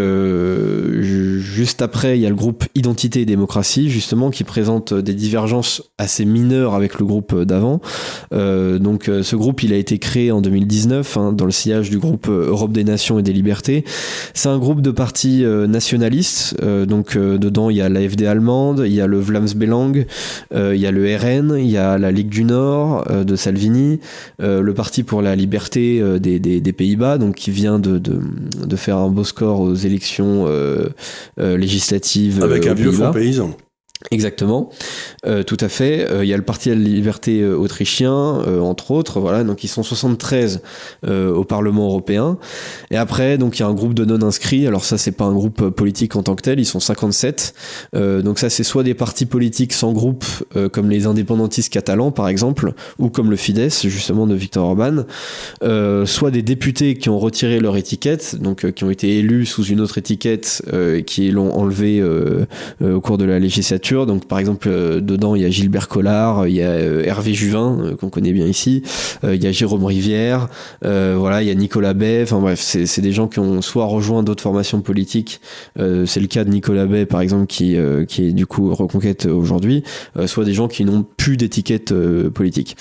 [1.40, 5.82] juste après, il y a le groupe Identité et démocratie, justement, qui présente des divergences
[5.98, 7.80] assez mineures avec le groupe d'avant.
[8.32, 12.28] donc, ce groupe, il a été créé en 2019 hein, dans le sillage du groupe
[12.28, 13.84] Europe des Nations et des Libertés.
[14.32, 19.00] C'est un groupe de partis nationalistes, donc dedans, il y a l'AFD allemande, il y
[19.00, 20.06] a le Vlaams Belang,
[20.54, 23.36] euh, il y a le RN, il y a la Ligue du Nord euh, de
[23.36, 24.00] Salvini,
[24.42, 29.08] euh, le Parti pour la liberté des, Pays-Bas, donc qui vient de, de, faire un
[29.08, 30.46] beau score aux élections
[31.38, 32.42] législatives.
[32.42, 33.56] Avec un vieux fonds paysan.
[34.10, 34.68] Exactement,
[35.26, 36.10] euh, tout à fait.
[36.10, 39.18] Euh, il y a le Parti de la liberté euh, autrichien, entre autres.
[39.18, 40.60] Voilà, donc ils sont 73
[41.06, 42.38] au Parlement européen.
[42.90, 44.66] Et après, donc il y a un groupe de non inscrits.
[44.66, 46.60] Alors ça, c'est pas un groupe politique en tant que tel.
[46.60, 47.54] Ils sont 57.
[47.94, 50.24] donc ça, c'est soit des partis politiques sans groupe,
[50.72, 55.04] comme les indépendantistes catalans, par exemple, ou comme le Fidesz, justement de Viktor Orban,
[56.04, 59.80] soit des députés qui ont retiré leur étiquette, donc qui ont été élus sous une
[59.80, 62.02] autre étiquette, et qui l'ont enlevé
[62.82, 66.54] au cours de la législature Donc, par exemple, dedans, il y a Gilbert Collard, il
[66.54, 68.82] y a Hervé Juvin, qu'on connaît bien ici,
[69.22, 70.48] il y a Jérôme Rivière,
[70.82, 72.22] voilà, il y a Nicolas Bay.
[72.22, 75.40] Enfin bref, c'est des gens qui ont soit rejoint d'autres formations politiques.
[75.76, 77.76] c'est le cas de Nicolas Bay, par exemple, qui,
[78.08, 79.84] qui est du coup Reconquête aujourd'hui,
[80.26, 81.94] soit des gens qui n'ont plus d'étiquette
[82.34, 82.76] politique.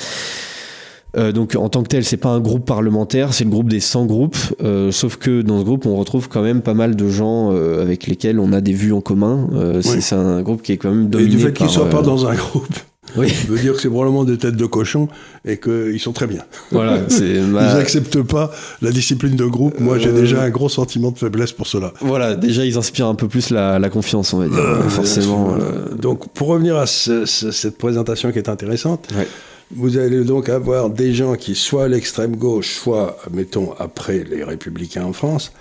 [1.15, 3.79] Euh, donc en tant que tel, c'est pas un groupe parlementaire, c'est le groupe des
[3.79, 4.37] 100 groupes.
[4.63, 7.81] Euh, sauf que dans ce groupe, on retrouve quand même pas mal de gens euh,
[7.81, 9.47] avec lesquels on a des vues en commun.
[9.81, 11.31] C'est un groupe qui est quand même dominé.
[11.31, 12.67] Et du fait qu'ils soient pas dans un groupe.
[13.15, 13.31] Oui.
[13.47, 15.07] veut dire que c'est probablement des têtes de cochon
[15.45, 16.41] et qu'ils sont très bien.
[16.71, 18.49] Voilà, Ils n'acceptent pas
[18.81, 19.79] la discipline de groupe.
[19.79, 21.93] Moi, j'ai déjà un gros sentiment de faiblesse pour cela.
[21.99, 24.89] Voilà, déjà, ils inspirent un peu plus la, confiance, on va dire.
[24.89, 25.55] forcément.
[25.95, 29.27] Donc, pour revenir à cette présentation qui est intéressante, ouais.
[29.75, 34.43] Vous allez donc avoir des gens qui, soit à l'extrême gauche, soit, mettons, après les
[34.43, 35.51] républicains en France,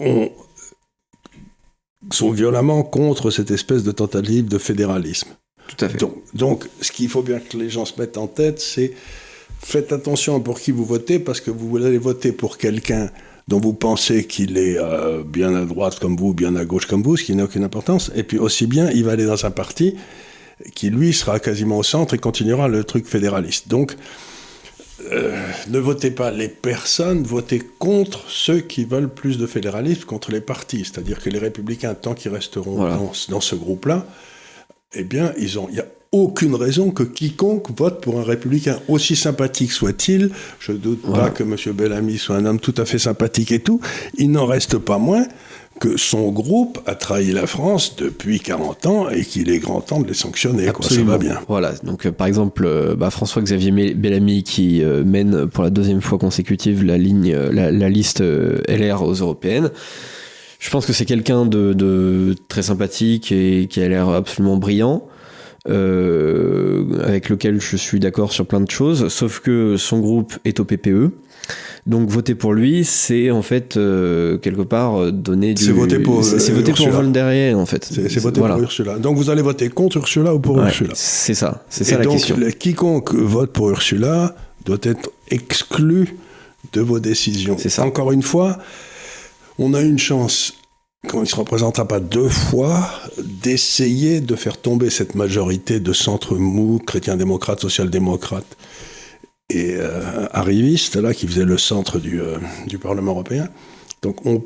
[0.00, 0.26] euh,
[2.10, 5.28] sont violemment contre cette espèce de tentative de fédéralisme.
[5.68, 5.98] Tout à fait.
[6.34, 8.92] Donc, ce qu'il faut bien que les gens se mettent en tête, c'est
[9.60, 13.10] faites attention pour qui vous votez, parce que vous allez voter pour quelqu'un
[13.48, 17.02] dont vous pensez qu'il est euh, bien à droite comme vous, bien à gauche comme
[17.02, 18.10] vous, ce qui n'a aucune importance.
[18.14, 19.94] Et puis aussi bien, il va aller dans un parti
[20.74, 23.68] qui lui sera quasiment au centre et continuera le truc fédéraliste.
[23.68, 23.96] Donc,
[25.12, 25.36] euh,
[25.68, 30.40] ne votez pas les personnes, votez contre ceux qui veulent plus de fédéralisme, contre les
[30.40, 30.84] partis.
[30.84, 34.06] C'est-à-dire que les républicains, tant qu'ils resteront dans, ce groupe-là,
[34.94, 39.72] eh bien, il n'y a aucune raison que quiconque vote pour un républicain, aussi sympathique
[39.72, 41.56] soit-il, je ne doute pas que M.
[41.74, 43.80] Bellamy soit un homme tout à fait sympathique et tout,
[44.16, 45.26] il n'en reste pas moins
[45.78, 50.00] que son groupe a trahi la France depuis 40 ans et qu'il est grand temps
[50.00, 50.70] de les sanctionner.
[50.80, 51.40] Ça va bien.
[51.48, 51.72] Voilà.
[51.82, 56.18] Donc, euh, par exemple, euh, bah, François-Xavier Bellamy qui euh, mène pour la deuxième fois
[56.18, 59.70] consécutive la ligne, la, liste LR aux européennes.
[60.58, 65.06] Je pense que c'est quelqu'un de, très sympathique et qui a l'air absolument brillant.
[65.66, 70.64] avec lequel je suis d'accord sur plein de choses, sauf que son groupe est au
[70.64, 71.12] PPE,
[71.86, 75.64] donc voter pour lui, c'est en fait euh, quelque part euh, donner du.
[75.64, 76.24] C'est voter pour.
[76.24, 77.84] C'est voter pour en fait.
[77.84, 78.98] C'est voter pour Ursula.
[78.98, 82.14] Donc vous allez voter contre Ursula ou pour Ursula C'est ça, c'est ça la donc,
[82.14, 82.36] question.
[82.58, 84.34] Quiconque vote pour Ursula
[84.64, 86.16] doit être exclu
[86.72, 87.56] de vos décisions.
[87.58, 87.84] C'est ça.
[87.84, 88.58] Encore une fois,
[89.58, 90.54] on a une chance
[91.06, 92.88] quand il ne se représentera pas deux fois,
[93.42, 98.56] d'essayer de faire tomber cette majorité de centre mou, chrétien-démocrate, social-démocrate,
[99.50, 102.36] et euh, arriviste, là, qui faisait le centre du, euh,
[102.66, 103.48] du Parlement européen.
[104.02, 104.44] Donc, on,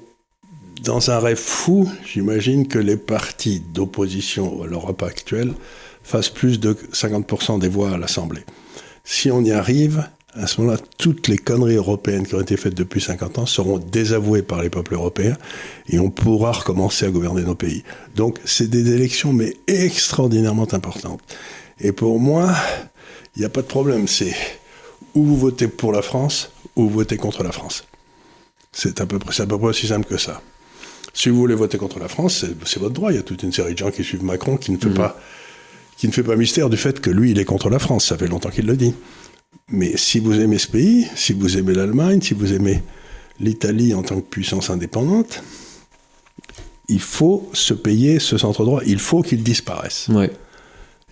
[0.84, 5.54] dans un rêve fou, j'imagine que les partis d'opposition à l'Europe actuelle
[6.04, 8.44] fassent plus de 50% des voix à l'Assemblée.
[9.04, 12.74] Si on y arrive, à ce moment-là, toutes les conneries européennes qui ont été faites
[12.74, 15.36] depuis 50 ans seront désavouées par les peuples européens
[15.88, 17.82] et on pourra recommencer à gouverner nos pays.
[18.14, 21.20] Donc, c'est des élections, mais extraordinairement importantes.
[21.80, 22.54] Et pour moi,
[23.34, 24.06] il n'y a pas de problème.
[24.06, 24.34] C'est
[25.14, 27.84] ou vous votez pour la France, ou vous votez contre la France.
[28.72, 30.40] C'est à peu près, à peu près aussi simple que ça.
[31.14, 33.12] Si vous voulez voter contre la France, c'est votre droit.
[33.12, 34.94] Il y a toute une série de gens qui suivent Macron qui ne fait mhm.
[34.94, 35.20] pas,
[35.98, 38.06] qui ne fait pas mystère du fait que lui, il est contre la France.
[38.06, 38.94] Ça fait longtemps qu'il le dit.
[39.68, 42.82] Mais si vous aimez ce pays, si vous aimez l'Allemagne, si vous aimez
[43.40, 45.42] l'Italie en tant que puissance indépendante,
[46.88, 48.80] il faut se payer ce centre droit.
[48.86, 50.08] Il faut qu'il disparaisse.
[50.08, 50.30] Ouais.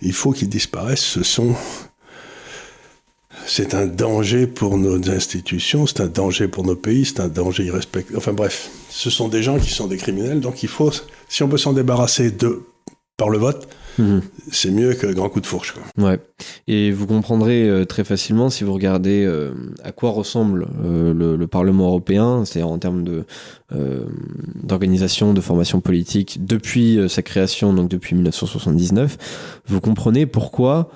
[0.01, 1.01] Il faut qu'il disparaisse.
[1.01, 1.55] Ce sont
[3.45, 7.65] c'est un danger pour nos institutions, c'est un danger pour nos pays, c'est un danger
[7.65, 8.17] irrespectable.
[8.17, 10.91] Enfin bref, ce sont des gens qui sont des criminels, donc il faut,
[11.29, 12.63] si on peut s'en débarrasser de,
[13.17, 13.67] par le vote,
[13.99, 14.21] mhm.
[14.51, 15.73] c'est mieux que grand coup de fourche.
[15.73, 16.09] Quoi.
[16.09, 16.19] Ouais.
[16.67, 19.51] Et vous comprendrez euh, très facilement si vous regardez euh,
[19.83, 23.25] à quoi ressemble euh, le, Parlement européen, c'est-à-dire en termes de
[24.63, 29.17] d'organisation, de formation politique depuis sa création, donc depuis 1979,
[29.67, 30.89] vous comprenez pourquoi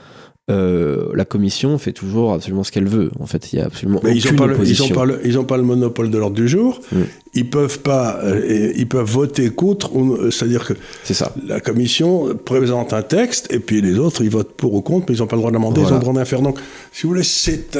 [0.51, 3.09] euh, la commission fait toujours absolument ce qu'elle veut.
[3.19, 6.11] En fait, il y a absolument Mais ils n'ont pas, ils ont pas le monopole
[6.11, 6.79] de l'ordre du jour.
[6.91, 7.01] Mm.
[7.35, 9.91] Ils peuvent pas, euh, ils peuvent voter contre.
[9.97, 10.73] Euh, c'est-à-dire que
[11.13, 11.33] ça.
[11.45, 15.15] La commission présente un texte et puis les autres ils votent pour ou contre, mais
[15.15, 16.41] ils n'ont pas le droit d'amender, ils ont le droit d'en faire.
[16.41, 16.59] Donc,
[16.91, 17.77] si vous voulez, c'est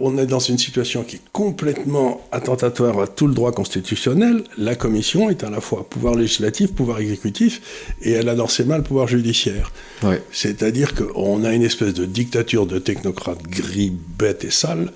[0.00, 4.44] on est dans une situation qui est complètement attentatoire à tout le droit constitutionnel.
[4.58, 8.64] La commission est à la fois pouvoir législatif, pouvoir exécutif, et elle a dans ses
[8.64, 9.72] mains le pouvoir judiciaire.
[10.02, 10.22] Ouais.
[10.32, 14.92] C'est-à-dire qu'on a une espèce de dictature de technocrates gris, bêtes et sales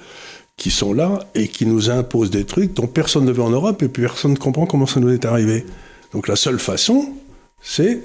[0.57, 3.83] qui sont là et qui nous imposent des trucs dont personne ne veut en Europe
[3.83, 5.67] et puis personne ne comprend comment ça nous est arrivé.
[6.13, 7.13] Donc la seule façon,
[7.61, 8.01] c'est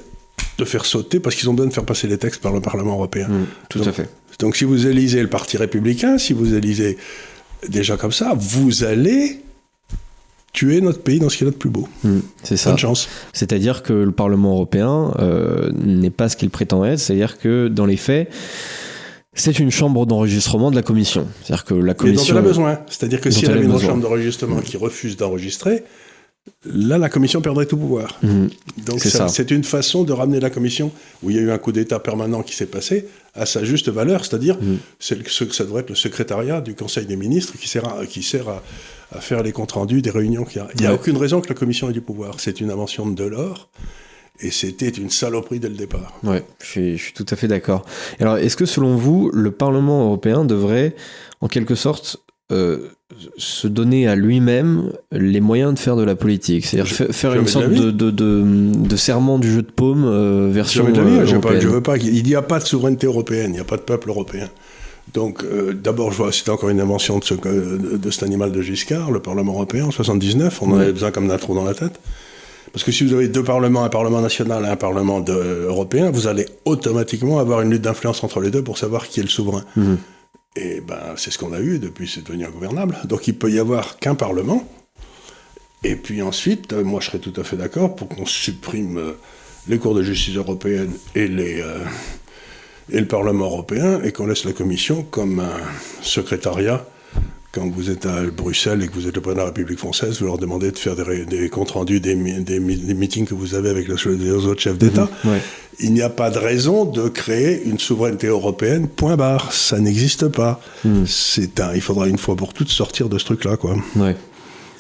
[0.58, 2.94] de faire sauter, parce qu'ils ont besoin de faire passer les textes par le Parlement
[2.94, 3.28] européen.
[3.28, 4.10] Mmh, tout à fait.
[4.40, 6.98] Donc si vous élisez le Parti républicain, si vous élisez
[7.68, 9.42] des gens comme ça, vous allez
[10.54, 11.88] tuer notre pays dans ce qu'il a de plus beau.
[12.04, 12.72] Hmm, c'est ça.
[12.72, 13.08] Bonne chance.
[13.34, 17.86] C'est-à-dire que le Parlement européen euh, n'est pas ce qu'il prétend être, c'est-à-dire que dans
[17.86, 18.32] les faits,
[19.40, 21.28] c'est une chambre d'enregistrement de la commission.
[21.44, 22.22] C'est-à-dire que la commission.
[22.22, 22.80] Mais dont elle a besoin.
[22.88, 25.84] C'est-à-dire que si elle avait une chambre d'enregistrement qui refuse d'enregistrer,
[26.66, 28.18] là, la commission perdrait tout pouvoir.
[28.24, 28.48] Hmm,
[28.86, 30.92] Donc C'est une façon de ramener la commission,
[31.24, 33.90] où il y a eu un coup d'État permanent qui s'est passé, à sa juste
[33.90, 34.58] valeur, c'est-à-dire
[35.00, 37.88] c'est le- ce que ça devrait être le secrétariat du Conseil des ministres qui sert
[37.88, 38.64] à, qui sert à,
[39.12, 40.44] à faire les comptes rendus des réunions.
[40.44, 40.68] qu'il y a.
[40.76, 40.96] Il n'y a Ouais.
[40.96, 42.36] aucune raison que la commission ait du pouvoir.
[42.40, 43.70] C'est une invention de Delors,
[44.42, 46.14] et c'était une saloperie dès le départ.
[46.24, 47.84] Ouais, je suis, je suis tout à fait d'accord.
[48.20, 50.96] Alors, est-ce que selon vous, le Parlement européen devrait,
[51.42, 52.18] en quelque sorte,
[52.52, 52.88] euh,
[53.38, 56.66] se donner à lui-même les moyens de faire de la politique?
[56.66, 58.44] C'est-à-dire faire une sorte de, de, de,
[58.88, 61.68] de serment du jeu de paume euh, version de vie, euh, je veux pas- je
[61.68, 64.10] veux pas il n'y a pas de souveraineté européenne, il n'y a pas de peuple
[64.10, 64.48] européen.
[65.14, 68.52] Donc, euh, d'abord, je vois, c'était encore une invention de, ce, de, de cet animal
[68.52, 70.62] de Giscard, le Parlement européen, en 79.
[70.62, 70.84] On en Ouais.
[70.84, 72.00] avait besoin comme d'un trou dans la tête.
[72.72, 76.12] Parce que si vous avez deux parlements, un parlement national et un parlement de- européen,
[76.12, 79.30] vous allez automatiquement avoir une lutte d'influence entre les deux pour savoir qui est le
[79.30, 79.64] souverain.
[79.76, 79.98] Mhm.
[80.56, 82.98] Et ben, c'est ce qu'on a eu, depuis c'est devenu ingouvernable.
[83.06, 84.68] Donc il peut y avoir qu'un parlement.
[85.84, 89.12] Et puis ensuite, euh, moi je serais tout à fait d'accord pour qu'on supprime euh,
[89.68, 91.78] les cours de justice européenne et, les, euh,
[92.92, 95.54] et le Parlement européen et qu'on laisse la Commission comme un
[96.02, 96.86] secrétariat.
[97.52, 100.20] Quand vous êtes à Bruxelles et que vous êtes le président de la République française,
[100.20, 103.70] vous leur demandez de faire des, des comptes rendus des, des, meetings que vous avez
[103.70, 105.10] avec le- les autres chefs d'État.
[105.26, 105.42] Ouais.
[105.80, 109.52] Il n'y a pas de raison de créer une souveraineté européenne, point barre.
[109.52, 110.62] Ça n'existe pas.
[110.86, 111.08] Mhm.
[111.08, 113.76] C'est un, il faudra une fois pour toutes sortir de ce truc-là, quoi.
[113.96, 114.16] Ouais.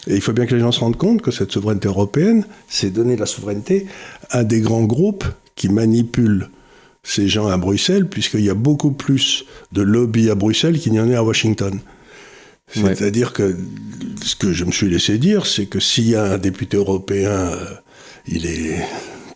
[0.07, 2.91] Et il faut bien que les gens se rendent compte que cette souveraineté européenne, c'est
[2.91, 3.87] donner la souveraineté
[4.29, 6.49] à des grands groupes qui manipulent
[7.01, 10.99] ces gens à Bruxelles, puisqu'il y a beaucoup plus de lobby à Bruxelles qu'il n'y
[10.99, 11.79] en a à Washington.
[12.75, 12.95] Ouais.
[12.95, 13.57] C'est-à-dire que
[14.23, 17.31] ce que je me suis laissé dire, c'est que s'il y a un député européen,
[17.31, 17.65] euh,
[18.27, 18.77] il est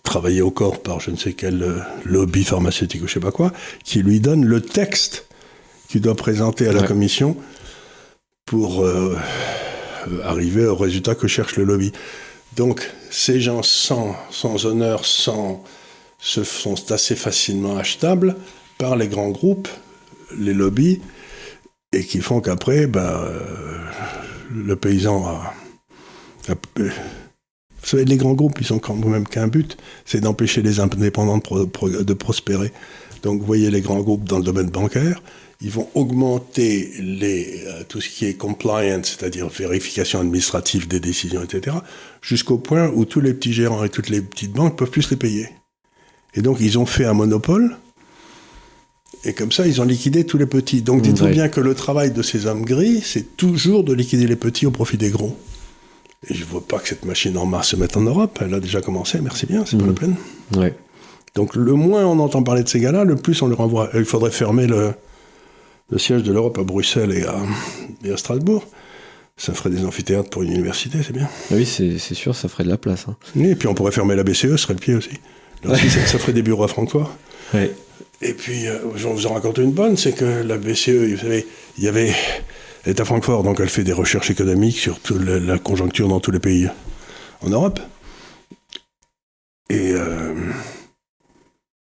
[0.04, 3.32] travaillé au corps par je ne sais quel euh, lobby pharmaceutique ou je sais pas
[3.32, 3.52] quoi,
[3.84, 5.26] qui lui donne le texte
[5.88, 7.38] qu'il doit présenter à la commission
[8.46, 9.18] pour euh,
[10.08, 11.92] euh, arriver au résultat que cherche le lobby.
[12.56, 15.64] Donc, ces gens sans, sans honneur, sans,
[16.20, 18.36] se, sont assez facilement achetables
[18.78, 19.70] par les grands groupes,
[20.38, 21.02] les lobbies,
[21.94, 23.40] et qui font qu'après, euh,
[24.54, 25.54] le paysan a,
[26.50, 30.80] euh, Vous savez, les grands groupes, ils ont quand même qu'un but, c'est d'empêcher les
[30.80, 32.72] indépendants de prospérer.
[33.24, 35.22] Donc, vous voyez les grands groupes dans le domaine bancaire,
[35.62, 41.42] ils vont augmenter les, euh, tout ce qui est compliance, c'est-à-dire vérification administrative des décisions,
[41.42, 41.78] etc.,
[42.22, 45.16] jusqu'au point où tous les petits gérants et toutes les petites banques peuvent plus les
[45.16, 45.48] payer.
[46.36, 47.78] Et donc, ils ont fait un monopole,
[49.26, 50.82] et comme ça, ils ont liquidé tous les petits.
[50.82, 54.36] Donc, dites-vous bien que le travail de ces hommes gris, c'est toujours de liquider les
[54.36, 55.38] petits au profit des gros.
[56.30, 58.40] Et je vois pas que cette machine en marche se mette en Europe.
[58.42, 59.90] Elle a déjà commencé, merci bien, c'est pas Mhm.
[59.90, 60.16] la peine.
[60.56, 60.74] Ouais.
[61.36, 63.90] Donc le moins on entend parler de ces gars-là, le plus on les renvoie.
[63.96, 64.92] Il faudrait fermer le,
[65.90, 67.36] le siège de l'Europe à Bruxelles et à,
[68.06, 68.64] et à Strasbourg.
[69.36, 71.28] Ça ferait des amphithéâtres pour une université, c'est bien.
[71.50, 73.06] Ah Oui, c'est sûr, ça ferait de la place.
[73.10, 73.16] hein.
[73.36, 75.10] Et puis on pourrait fermer la BCE, ce serait le pied aussi.
[75.66, 77.12] Ça, ça ferait des bureaux à Francfort.
[77.54, 77.72] Ouais.
[78.24, 81.46] Et puis, euh, je vous en raconter une bonne, c'est que la BCE, vous savez,
[81.78, 82.14] il y avait...
[82.86, 86.20] Elle est à Francfort, donc elle fait des recherches économiques sur toute la, conjoncture dans
[86.20, 86.70] tous les pays
[87.42, 87.80] en Europe.
[89.70, 89.92] Et...
[89.92, 90.34] euh,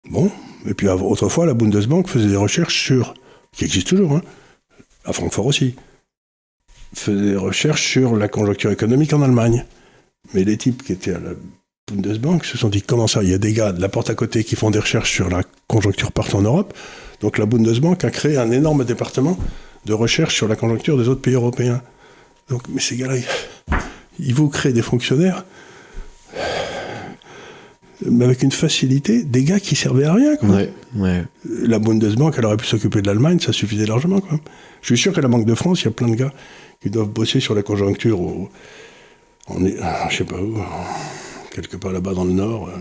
[0.08, 0.30] bon,
[0.66, 3.14] et puis autrefois, la Bundesbank faisait des recherches sur...
[3.52, 4.22] qui existent toujours, hein,
[5.04, 5.74] à Francfort aussi.
[6.94, 9.66] Faisait des recherches sur la conjoncture économique en Allemagne.
[10.32, 11.30] Mais les types qui étaient à la
[11.92, 14.14] Bundesbank se sont dit comment ça, il y a des gars de la porte à
[14.14, 16.74] côté qui font des recherches sur la conjoncture partout en Europe.
[17.20, 19.38] Donc la Bundesbank a créé un énorme département
[19.84, 21.82] de recherche sur la conjoncture des autres pays européens.
[22.48, 23.16] Donc, mais ces gars-là,
[24.18, 25.44] ils, vous créent des fonctionnaires,
[28.04, 30.36] mais avec une facilité, des gars qui servaient à rien.
[30.36, 30.48] Quoi.
[30.48, 30.72] Ouais.
[30.96, 31.24] Ouais.
[31.44, 34.20] La Bundesbank, elle aurait pu s'occuper de l'Allemagne, ça suffisait largement.
[34.20, 34.40] Quoi.
[34.80, 36.32] Je suis sûr qu'à la Banque de France, il y a plein de gars
[36.82, 38.50] qui doivent bosser sur la conjoncture au,
[39.48, 40.56] en, ah, je sais pas où,
[41.54, 42.72] quelque part là-bas dans le Nord, euh,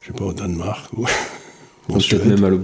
[0.00, 0.92] je sais pas, au Danemark.
[0.96, 1.06] Ou,
[1.88, 2.62] Peut-être même à l'autre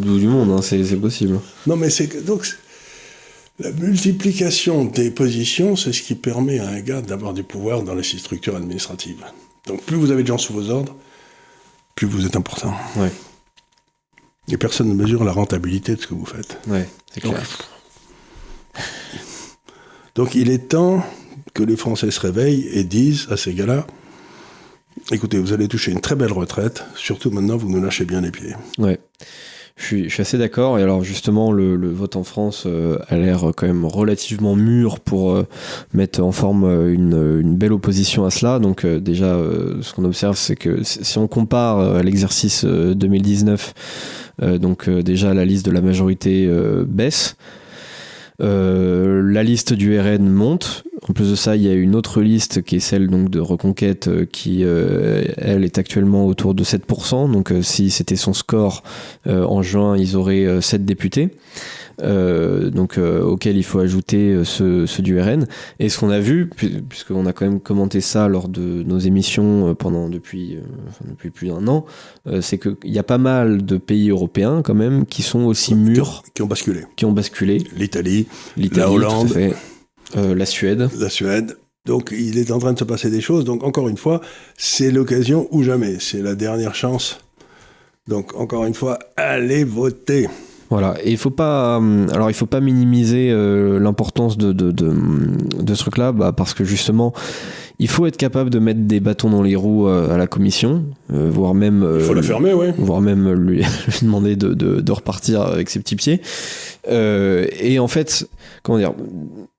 [0.00, 1.38] bout du- monde, hein, c'est possible.
[1.66, 2.46] Non, mais c'est que- donc
[3.58, 7.94] la multiplication des positions, c'est ce qui permet à un gars d'avoir du pouvoir dans
[7.94, 9.22] les structures administratives.
[9.66, 10.94] Donc plus vous avez de gens sous vos ordres,
[11.94, 12.74] plus vous êtes important.
[12.96, 13.12] Ouais.
[14.48, 16.58] Et personne ne mesure la rentabilité de ce que vous faites.
[16.66, 17.46] Ouais, c'est Donc, clair.
[20.14, 21.04] Donc il est temps
[21.54, 23.86] que les Français se réveillent et disent à ces gars-là,
[25.10, 28.30] écoutez, vous allez toucher une très belle retraite, surtout maintenant vous nous lâchez bien les
[28.30, 28.54] pieds.
[28.78, 28.98] Ouais.
[29.76, 30.78] Je suis, assez d'accord.
[30.78, 35.32] Et alors justement, le, vote en France euh, a l'air quand même relativement mûr pour
[35.32, 35.46] euh,
[35.94, 38.58] mettre en forme euh, une, belle opposition à cela.
[38.58, 39.38] Donc déjà,
[39.80, 43.74] ce qu'on observe, c'est que si on compare à l'exercice euh, 2019,
[44.42, 46.48] euh, donc déjà la liste de la majorité
[46.86, 47.36] baisse.
[48.40, 50.84] Euh, la liste du RN monte.
[51.08, 53.40] En plus de ça, il y a une autre liste qui est celle donc de
[53.40, 57.30] Reconquête euh, qui, euh, elle, est actuellement autour de 7%.
[57.30, 58.82] Donc, si c'était son score
[59.26, 61.30] en juin, ils auraient euh, 7 députés.
[62.00, 65.46] Euh, donc euh, auquel il faut ajouter ceux, ceux du RN.
[65.78, 68.98] Et ce qu'on a vu, pu- puisqu'on a quand même commenté ça lors de nos
[68.98, 71.84] émissions euh, pendant depuis, enfin, depuis plus d'un an,
[72.40, 76.22] c'est qu'il y a pas mal de pays européens quand même qui sont aussi mûrs,
[76.34, 76.80] Qui ont basculé.
[76.96, 77.58] qui ont basculé.
[77.76, 78.26] L'Italie,
[78.56, 79.28] La Hollande.
[79.28, 79.54] fait.
[80.16, 80.88] Euh, la Suède.
[80.98, 81.56] la Suède.
[81.86, 83.44] Donc il est en train de se passer des choses.
[83.44, 84.20] Donc encore une fois,
[84.56, 85.96] c'est l'occasion ou jamais.
[86.00, 87.18] C'est la dernière chance.
[88.08, 90.28] Donc encore une fois, allez voter.
[90.72, 94.70] Voilà, et il faut pas, euh, alors il faut pas minimiser euh, l'importance de, de,
[94.70, 94.90] de,
[95.62, 97.12] de ce truc-là, bah, parce que justement,
[97.82, 100.84] il faut être capable de mettre des bâtons dans les roues euh, à la commission,
[101.12, 102.66] euh, voire même, Il faut euh, la fermer, oui.
[102.78, 106.20] voire même lui, lui demander de, de, de repartir avec ses petits pieds.
[106.88, 108.28] Euh, et en fait,
[108.62, 108.92] comment dire,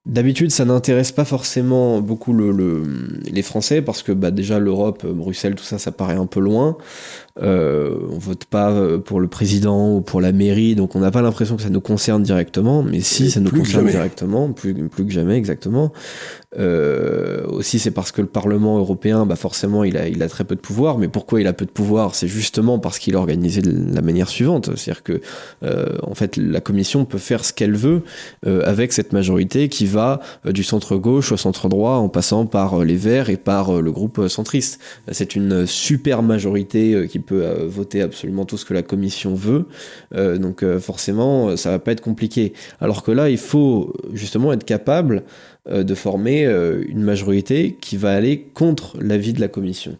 [0.06, 2.82] d'habitude, ça n'intéresse pas forcément beaucoup le, le-
[3.30, 6.76] les Français parce que bah, déjà l'Europe, Bruxelles, tout ça, ça paraît un peu loin.
[7.42, 8.72] Euh, on vote pas
[9.04, 11.80] pour le président ou pour la mairie, donc on n'a pas l'impression que ça nous
[11.80, 12.82] concerne directement.
[12.82, 13.90] Mais si, Et ça nous concerne jamais.
[13.92, 15.92] directement, plus, plus que jamais, exactement.
[16.58, 20.44] Euh, aussi, c'est parce que le Parlement européen, bah forcément, il a, il a très
[20.44, 20.98] peu de pouvoir.
[20.98, 22.14] Mais pourquoi il a peu de pouvoir?
[22.14, 24.70] C'est justement parce qu'il est organisé de la manière suivante.
[24.76, 25.20] C'est-à-dire que,
[25.62, 28.02] euh, en fait, la Commission peut faire ce qu'elle veut
[28.46, 32.46] euh, avec cette majorité qui va euh, du centre gauche au centre droit, en passant
[32.46, 34.80] par euh, les Verts et par euh, le groupe centriste.
[35.10, 39.66] C'est une super majorité qui peut voter absolument tout ce que la Commission veut.
[40.12, 42.52] Donc, forcément, ça va pas être compliqué.
[42.80, 45.24] Alors que là, il faut justement être capable
[45.70, 49.96] de former euh, une majorité qui va aller contre l'avis de la commission.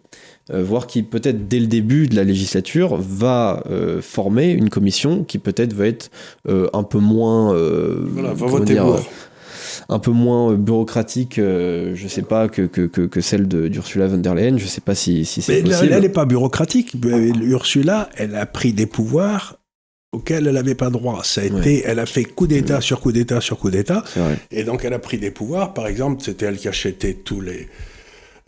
[0.53, 5.25] Euh, voire qui peut-être dès le début de la législature va euh, former une commission
[5.25, 6.11] qui peut-être va être
[6.49, 9.01] euh, un peu moins euh, Voilà, va voter dire, pour.
[9.89, 14.07] un peu moins euh, bureaucratique euh, je sais pas que, que, que, celle de d'Ursula
[14.07, 16.95] von der Leyen je sais pas si, si c'est Mais possible elle n'est pas bureaucratique.
[17.43, 19.59] Ursula, elle a pris des pouvoirs
[20.15, 21.23] auxquels elle n'avait pas droit.
[21.25, 24.03] Ça a été, elle a fait coup d'État sur coup d'État sur coup d'État.
[24.51, 25.75] Et donc, elle a pris des pouvoirs.
[25.75, 27.69] Par exemple, c'était elle qui achetait tous les,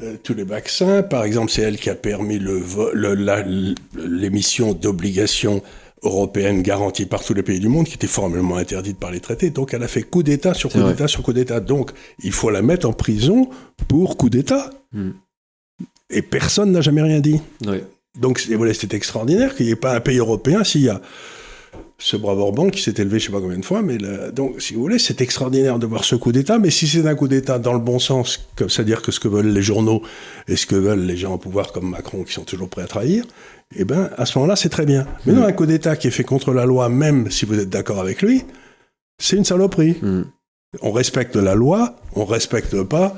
[0.02, 1.02] euh, tous les vaccins.
[1.02, 5.62] Par exemple, c'est elle qui a permis le vo- le- l'émission d'obligations
[6.02, 9.50] européennes garanties par tous les pays du monde, qui étaient formellement interdites par les traités.
[9.50, 11.58] Donc, elle a fait coup d'État sur coup d'État sur coup d'État.
[11.60, 11.90] Donc,
[12.22, 13.48] il faut la mettre en prison
[13.88, 14.70] pour coup d'État.
[14.92, 15.10] Hmm.
[16.10, 17.40] Et personne n'a jamais rien dit.
[18.20, 21.00] Donc, voilà, c'est extraordinaire qu'il n'y ait pas un pays européen s'il y a
[21.99, 23.83] ce brave Orban qui s'est élevé je sais pas combien de fois.
[23.83, 26.59] Mais le- donc, si vous voulez, c'est extraordinaire de voir ce coup d'État.
[26.59, 29.49] Mais si c'est un coup d'État dans le bon sens, c'est-à-dire que ce que veulent
[29.53, 30.03] les journaux
[30.49, 32.87] et ce que veulent les gens au pouvoir comme Macron qui sont toujours prêts à
[32.87, 33.24] trahir,
[33.74, 35.07] eh ben, à ce moment-là, c'est très bien.
[35.27, 37.70] Mais non, un coup d'État qui est fait contre la loi, même si vous êtes
[37.70, 38.45] d'accord avec lui,
[39.18, 39.97] c'est une saloperie.
[40.03, 40.22] Hmm.
[40.83, 43.14] On respecte la loi, on respecte pas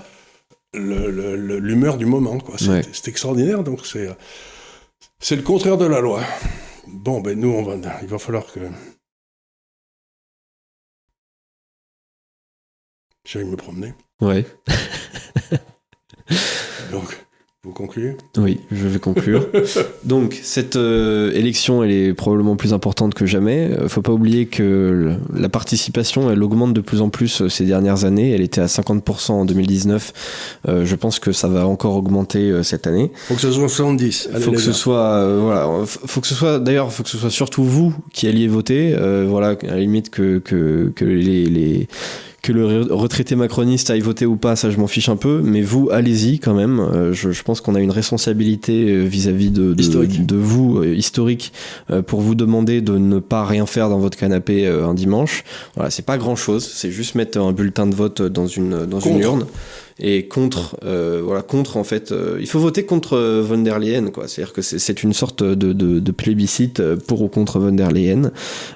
[0.74, 2.38] l'humeur du moment.
[2.38, 2.54] quoi.
[2.58, 2.82] C'est Ouais.
[3.06, 3.62] extraordinaire.
[3.64, 4.08] Donc c'est
[5.20, 6.20] c'est le contraire de la loi.
[6.90, 8.60] Bon, ben nous, on va, il va falloir que
[13.24, 13.92] j'aille me promener.
[14.22, 14.46] ouais
[16.90, 17.26] Donc,
[17.68, 18.16] vous concluez?
[18.38, 19.46] Oui, je vais conclure.
[20.04, 23.68] Donc, cette euh, élection, elle est probablement plus importante que jamais.
[23.70, 27.48] Euh, faut pas oublier que le- la participation, elle augmente de plus en plus euh,
[27.50, 28.30] ces dernières années.
[28.32, 30.12] Elle était à 50% en 2019.
[30.66, 33.10] Euh, je pense que ça va encore augmenter cette année.
[33.28, 34.30] Faut que ce soit 70.
[34.32, 37.30] Allez, faut que ce soit, voilà, faut que ce soit, d'ailleurs, faut que ce soit
[37.30, 38.96] surtout vous qui alliez voter.
[39.26, 41.88] Voilà, à la limite que que que les, les
[42.40, 45.40] que le re- retraité macroniste aille voter ou pas, ça je m'en fiche un peu,
[45.42, 46.78] mais vous allez-y quand même.
[46.80, 50.24] Euh, je, je pense qu'on a une responsabilité euh, vis-à-vis de, de, Historique.
[50.24, 51.52] de vous, euh, historique,
[51.90, 55.42] euh, pour vous demander de ne pas rien faire dans votre canapé euh, un dimanche.
[55.74, 59.18] Voilà, c'est pas grand-chose, c'est juste mettre un bulletin de vote dans une dans une
[59.18, 59.46] urne
[60.00, 63.78] et contre euh, voilà contre en fait euh, il faut voter contre euh, von der
[63.78, 64.28] Leyen quoi.
[64.28, 67.58] C'est à dire que c'est- une sorte de, de, de plébiscite euh, pour ou contre
[67.60, 68.32] von der Leyen.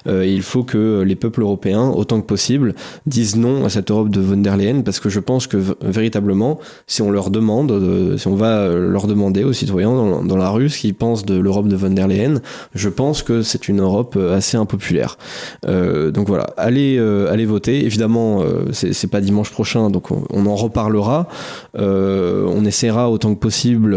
[0.07, 4.09] Euh, il faut que les peuples européens autant que possible disent non à cette Europe
[4.09, 8.17] de von der Leyen parce que je pense que véritablement si on leur demande euh,
[8.17, 11.67] si on va leur demander aux citoyens dans, la rue ce qu'ils pensent de l'Europe
[11.67, 12.41] de von der Leyen
[12.75, 15.17] je pense que c'est une Europe assez impopulaire.
[15.65, 16.45] Donc voilà.
[16.57, 16.97] Allez
[17.29, 17.85] allez voter.
[17.85, 21.27] Évidemment c'est pas dimanche prochain donc on, on en reparlera verra.
[21.75, 23.93] on essaiera autant que possible,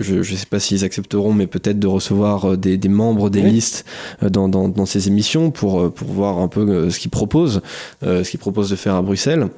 [0.00, 3.84] je ne sais pas s'ils accepteront, mais peut-être de recevoir des, membres des listes
[4.22, 7.62] dans, dans, ces émissions pour, pour voir un peu ce qu'ils proposent,
[8.02, 9.48] ce qu'ils proposent de faire à Bruxelles.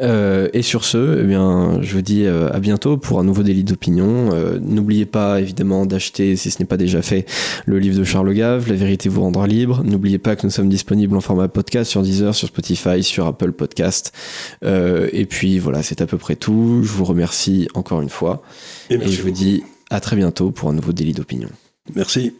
[0.00, 3.42] Euh, et sur ce, eh bien, je vous dis euh, à bientôt pour un nouveau
[3.42, 4.30] délit d'opinion.
[4.32, 7.26] Euh, n'oubliez pas évidemment d'acheter, si ce n'est pas déjà fait,
[7.66, 9.82] le livre de Charles Gave, La vérité vous rendra libre.
[9.84, 13.52] N'oubliez pas que nous sommes disponibles en format podcast sur Deezer, sur Spotify, sur Apple
[13.52, 14.12] Podcast.
[14.62, 16.80] et puis voilà, c'est à peu près tout.
[16.82, 18.42] Je vous remercie encore une fois.
[18.90, 21.48] Et, je vous dis à très bientôt pour un nouveau délit d'opinion.
[21.94, 22.34] Merci.